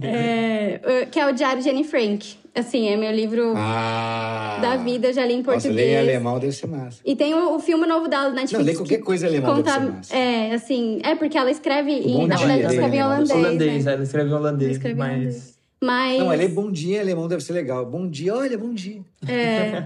[0.02, 2.36] É, que é o Diário de Anne Frank.
[2.54, 4.58] Assim, é meu livro Ah.
[4.62, 5.74] da vida, eu já li em Nossa, português.
[5.76, 7.00] ler em alemão deve ser massa.
[7.04, 8.52] E tem o, o filme novo da Netflix.
[8.52, 10.16] Não, ler qualquer que coisa em alemão deve conta- ser massa.
[10.16, 12.26] É, assim, é porque ela escreve em.
[12.28, 13.30] Na verdade, ela escreve em holandês.
[13.32, 13.92] holandês, né?
[13.92, 15.10] ela escreve em holandês, Ela escreve mas...
[15.12, 15.54] holandês.
[15.80, 16.18] Mas.
[16.20, 17.84] Não, ler bom dia em alemão deve ser legal.
[17.84, 19.00] Bom dia, olha, bom dia.
[19.26, 19.82] É.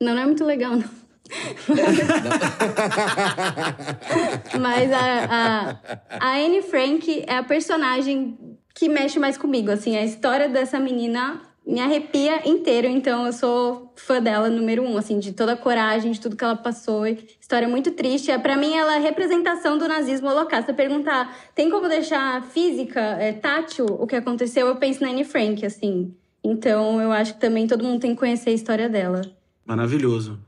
[0.00, 0.84] Não, não é muito legal, não.
[4.60, 5.76] Mas a, a,
[6.20, 8.38] a Anne Frank é a personagem
[8.74, 9.70] que mexe mais comigo.
[9.70, 12.86] Assim, a história dessa menina me arrepia inteiro.
[12.88, 16.44] Então, eu sou fã dela, número um, assim, de toda a coragem, de tudo que
[16.44, 17.06] ela passou.
[17.06, 18.30] História muito triste.
[18.30, 20.74] É, Pra mim, ela é representação do nazismo holocausto.
[20.74, 24.66] Perguntar, tem como deixar física, é, tátil, o que aconteceu?
[24.66, 26.12] Eu penso na Anne Frank, assim.
[26.44, 29.22] Então, eu acho que também todo mundo tem que conhecer a história dela.
[29.64, 30.40] Maravilhoso.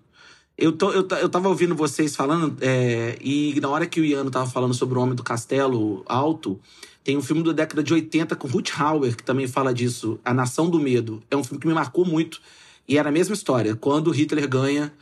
[0.56, 4.30] Eu, tô, eu, eu tava ouvindo vocês falando, é, e na hora que o Iano
[4.30, 6.60] tava falando sobre o Homem do Castelo Alto,
[7.02, 10.32] tem um filme da década de 80 com Ruth Hauer, que também fala disso, A
[10.32, 11.22] Nação do Medo.
[11.30, 12.40] É um filme que me marcou muito.
[12.88, 14.92] E era a mesma história, quando Hitler ganha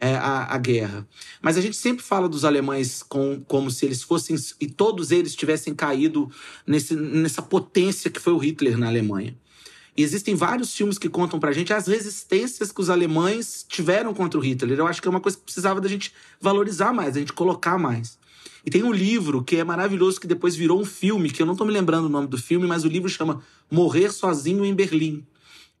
[0.00, 1.06] é, a, a guerra.
[1.40, 4.36] Mas a gente sempre fala dos alemães com, como se eles fossem.
[4.60, 6.28] E todos eles tivessem caído
[6.66, 9.36] nesse, nessa potência que foi o Hitler na Alemanha.
[9.96, 14.40] E existem vários filmes que contam pra gente as resistências que os alemães tiveram contra
[14.40, 14.78] o Hitler.
[14.78, 17.78] Eu acho que é uma coisa que precisava da gente valorizar mais, da gente colocar
[17.78, 18.18] mais.
[18.64, 21.56] E tem um livro que é maravilhoso, que depois virou um filme, que eu não
[21.56, 25.26] tô me lembrando o nome do filme, mas o livro chama Morrer Sozinho em Berlim.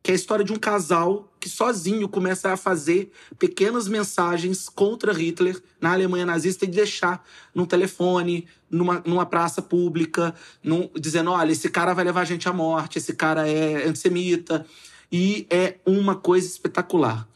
[0.02, 5.12] Que é a história de um casal que sozinho começa a fazer pequenas mensagens contra
[5.12, 10.32] Hitler na Alemanha nazista e deixar num telefone, numa, numa praça pública,
[10.62, 14.64] num, dizendo: olha, esse cara vai levar a gente à morte, esse cara é antissemita.
[15.10, 17.28] E é uma coisa espetacular.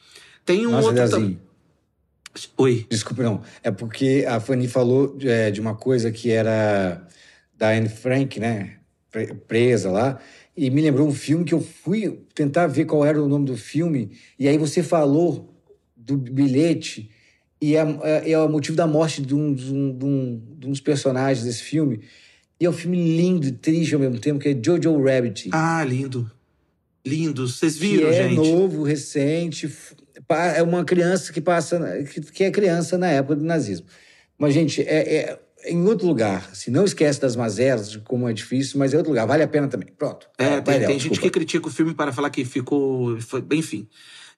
[0.44, 1.02] Tem um Nossa, outro.
[1.02, 1.40] Leozinho,
[2.56, 2.86] Oi.
[2.88, 3.42] Desculpa, não.
[3.60, 7.04] É porque a Fanny falou é, de uma coisa que era
[7.58, 8.75] da Anne Frank, né?
[9.16, 10.20] Pre- Presa lá.
[10.54, 13.56] E me lembrou um filme que eu fui tentar ver qual era o nome do
[13.56, 14.10] filme.
[14.38, 15.54] E aí você falou
[15.96, 17.10] do bilhete.
[17.60, 20.68] E é, é, é o motivo da morte de um, de, um, de, um, de
[20.68, 22.00] dos personagens desse filme.
[22.60, 25.48] E é um filme lindo e triste ao mesmo tempo, que é Jojo Rabbit.
[25.52, 26.30] Ah, lindo.
[27.06, 27.48] Lindo.
[27.48, 28.36] Vocês que viram, é gente?
[28.36, 29.70] novo, recente.
[30.54, 33.86] É uma criança que passa, que, que é criança na época do nazismo.
[34.38, 36.54] Mas, gente, é, é em outro lugar.
[36.54, 39.26] Se não esquece das mazelas, de como é difícil, mas é outro lugar.
[39.26, 39.88] Vale a pena também.
[39.96, 40.28] Pronto.
[40.38, 43.20] É, tem, tem gente que critica o filme para falar que ficou.
[43.20, 43.88] Foi, enfim.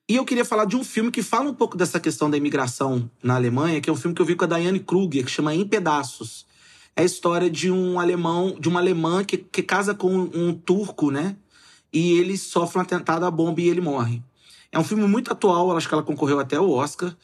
[0.09, 3.11] E eu queria falar de um filme que fala um pouco dessa questão da imigração
[3.23, 5.55] na Alemanha, que é um filme que eu vi com a Diane Kruger, que chama
[5.55, 6.47] Em Pedaços.
[6.97, 11.11] É a história de um alemão, de uma alemã que, que casa com um turco,
[11.11, 11.37] né?
[11.93, 14.23] E ele sofre um atentado à bomba e ele morre.
[14.73, 17.15] É um filme muito atual, acho que ela concorreu até ao Oscar.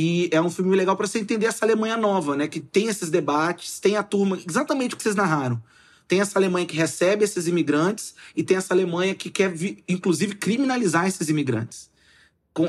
[0.00, 2.46] E é um filme legal para você entender essa Alemanha nova, né?
[2.46, 5.60] Que tem esses debates, tem a turma, exatamente o que vocês narraram.
[6.06, 9.52] Tem essa Alemanha que recebe esses imigrantes e tem essa Alemanha que quer,
[9.88, 11.90] inclusive, criminalizar esses imigrantes.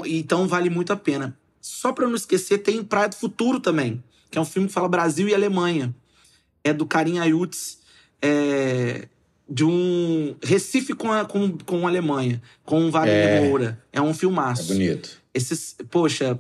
[0.07, 1.38] Então vale muito a pena.
[1.61, 4.89] Só para não esquecer, tem Praia do Futuro também, que é um filme que fala
[4.89, 5.93] Brasil e Alemanha.
[6.63, 7.77] É do Karim Ayutz,
[8.23, 9.07] é,
[9.47, 13.41] de um Recife com a, com, com a Alemanha, com o Wagner É.
[13.47, 13.82] Moura.
[13.93, 14.73] É um É filmaço.
[14.73, 15.21] bonito.
[15.34, 16.38] Esses, poxa,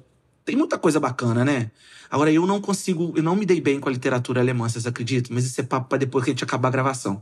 [0.49, 1.69] tem muita coisa bacana, né?
[2.09, 5.35] Agora, eu não consigo, eu não me dei bem com a literatura alemã, vocês acreditam?
[5.35, 7.21] Mas isso é papo pra depois que a gente acabar a gravação.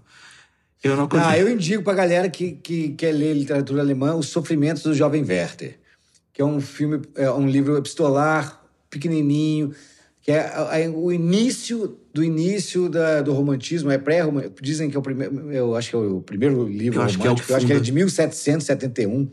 [0.81, 1.29] Eu não consigo.
[1.29, 5.23] Ah, eu indico pra galera que, que quer ler literatura alemã Os Sofrimentos do Jovem
[5.25, 5.77] Werther,
[6.31, 9.73] que é um filme, é um livro epistolar, pequenininho,
[10.21, 10.53] que é,
[10.83, 14.21] é o início do início da- do romantismo, é pré
[14.61, 17.23] dizem que é o primeiro, eu acho que é o primeiro livro Eu acho que
[17.23, 19.29] é romântico, eu acho que é de 1771,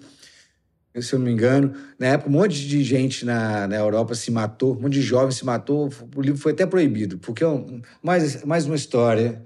[1.02, 1.74] se eu não me engano.
[1.98, 5.36] Na época, um monte de gente na, na Europa se matou, um monte de jovens
[5.36, 9.42] se matou, o livro foi até proibido, porque é um- mais, mais uma história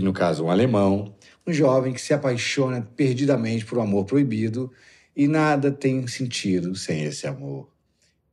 [0.00, 1.14] no caso um alemão,
[1.46, 4.72] um jovem que se apaixona perdidamente por um amor proibido
[5.14, 7.68] e nada tem sentido sem esse amor.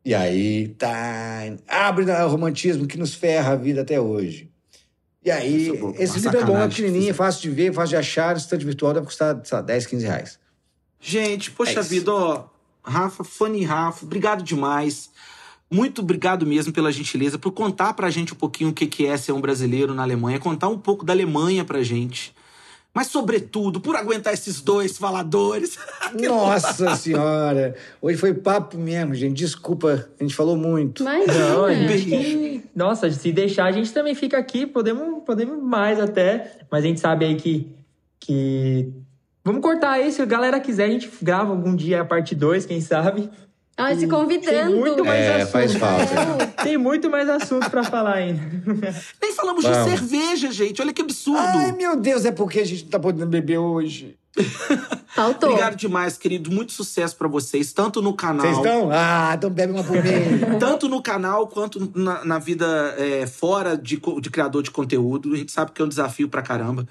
[0.03, 4.49] E aí tá, abre o romantismo que nos ferra a vida até hoje.
[5.23, 7.95] E aí, é esse livro é bom, é pequenininho, é fácil de ver, fácil de
[7.97, 10.39] achar, estante virtual deve custar, sei lá, 10, 15 reais.
[11.07, 12.45] Gente, poxa É vida, ó.
[12.83, 15.11] Rafa, Fanny e Rafa, obrigado demais.
[15.69, 19.15] Muito obrigado mesmo pela gentileza, por contar pra gente um pouquinho o que que é
[19.15, 22.33] ser um brasileiro na Alemanha, contar um pouco da Alemanha pra gente.
[22.91, 25.77] Mas, sobretudo, por aguentar esses dois faladores.
[26.25, 27.75] Nossa Senhora!
[28.01, 29.35] Hoje foi papo mesmo, gente.
[29.35, 31.03] Desculpa, a gente falou muito.
[31.03, 31.75] Mas Não, é.
[31.87, 36.57] gente que- Nossa, se deixar, a gente também fica aqui, podemos, podemos mais até.
[36.71, 37.67] Mas a gente sabe aí que.
[38.19, 38.89] que...
[39.45, 42.65] Vamos cortar aí, se a galera quiser, a gente grava algum dia a parte 2,
[42.65, 43.29] quem sabe.
[43.77, 44.75] Olha, se Tem convidando.
[44.77, 45.51] muito mais É, assunto.
[45.51, 46.47] faz falta.
[46.63, 48.41] Tem muito mais assunto pra falar ainda.
[49.21, 49.77] Nem falamos Vamos.
[49.91, 50.81] de cerveja, gente.
[50.81, 51.39] Olha que absurdo.
[51.41, 54.17] Ai, meu Deus, é porque a gente não tá podendo beber hoje.
[55.13, 55.49] Faltou.
[55.49, 56.49] Obrigado demais, querido.
[56.51, 58.45] Muito sucesso pra vocês, tanto no canal.
[58.45, 58.89] Vocês estão?
[58.91, 60.01] Ah, então bebe uma por mim.
[60.59, 62.65] Tanto no canal quanto na, na vida
[62.97, 65.33] é, fora de, de criador de conteúdo.
[65.33, 66.85] A gente sabe que é um desafio pra caramba.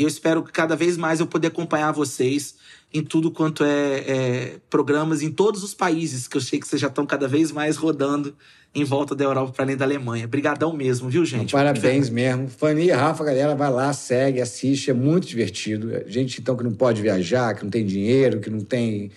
[0.00, 2.54] E eu espero que cada vez mais eu poder acompanhar vocês
[2.90, 6.80] em tudo quanto é, é, programas em todos os países, que eu sei que vocês
[6.80, 8.34] já estão cada vez mais rodando
[8.74, 10.24] em volta da Europa para além da Alemanha.
[10.24, 11.52] Obrigadão mesmo, viu, gente?
[11.52, 12.48] Parabéns mesmo.
[12.48, 15.90] Fanny e Rafa, galera, vai lá, segue, assiste, é muito divertido.
[16.06, 19.10] Gente, então, que não pode viajar, que não tem dinheiro, que não tem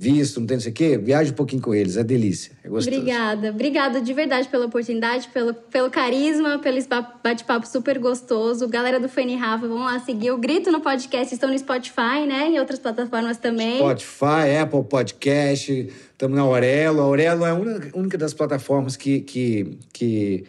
[0.00, 2.68] visto, não tem não sei o quê, viaje um pouquinho com eles, é delícia, é
[2.68, 2.96] gostoso.
[2.96, 3.50] Obrigada.
[3.50, 6.78] Obrigada de verdade pela oportunidade, pelo, pelo carisma, pelo
[7.22, 8.68] bate-papo super gostoso.
[8.68, 10.30] Galera do Fanny e Rafa, vão lá seguir.
[10.30, 12.46] O Grito no podcast estão no Spotify, né?
[12.48, 13.78] Em outras plataformas também.
[13.78, 17.00] Spotify, Apple Podcast, estamos na Aurelo.
[17.00, 20.44] A Aurelo é a única, das plataformas que, que, que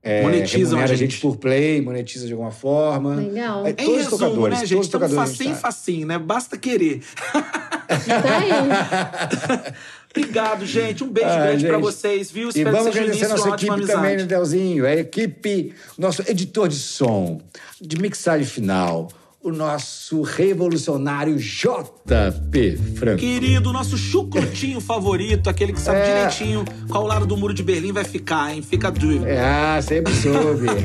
[0.00, 1.20] é, Monetizam a remunera gente.
[1.20, 3.16] por play, monetiza de alguma forma.
[3.16, 3.66] Legal.
[3.66, 4.78] É, Em todos os resumo, tocadores, né, todos gente?
[4.78, 5.60] os Estamos tocadores a gente facinho, tá.
[5.60, 6.18] facinho, né?
[6.20, 7.02] Basta querer.
[7.90, 9.74] Isso aí.
[10.16, 11.04] Obrigado, gente.
[11.04, 11.82] Um beijo Ah, grande pra gente.
[11.84, 12.46] vocês, viu?
[12.46, 14.26] E Espero vamos que seja o agradecer a nossa equipe também, né, amizade.
[14.26, 14.86] Delzinho?
[14.86, 17.40] A equipe, nosso editor de som,
[17.80, 19.08] de mixagem final,
[19.46, 23.18] o nosso revolucionário JP Franco.
[23.18, 26.04] Querido, nosso chucrutinho favorito, aquele que sabe É.
[26.16, 28.60] direitinho qual lado do muro de Berlim vai ficar, hein?
[28.60, 29.24] Fica dúvida.
[29.40, 30.66] Ah, sempre soube.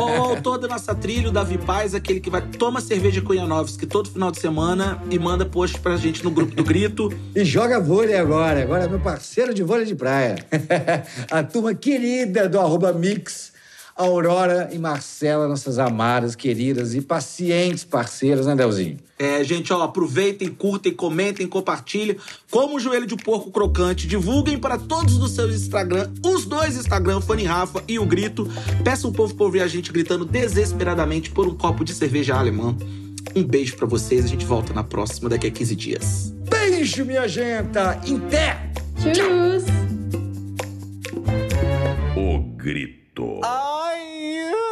[0.00, 4.10] O, autor da nossa trilha, o Davi Paz, aquele que vai toma cerveja Cunhanovski todo
[4.10, 7.12] final de semana e manda post pra gente no grupo do Grito.
[7.36, 8.62] E joga vôlei agora.
[8.62, 10.36] Agora é meu parceiro de vôlei de praia.
[11.30, 13.49] A turma querida do arroba Mix.
[14.00, 18.96] Aurora e Marcela, nossas amadas, queridas e pacientes parceiras, né, Delzinho?
[19.18, 22.16] É, gente, ó, aproveitem, curtem, comentem, compartilhem.
[22.50, 27.20] Como o joelho de porco crocante, divulguem para todos os seus Instagram, os dois Instagram,
[27.20, 28.48] Fanny Rafa e o Grito.
[28.82, 32.74] Peça o povo pra ouvir a gente gritando desesperadamente por um copo de cerveja alemã.
[33.36, 36.34] Um beijo pra vocês, a gente volta na próxima, daqui a 15 dias.
[36.48, 37.78] Beijo, minha gente!
[38.06, 38.72] Em pé!
[38.96, 39.64] Tchus!
[42.16, 42.99] O grito.
[43.10, 43.40] Egito.
[43.42, 44.69] Ai!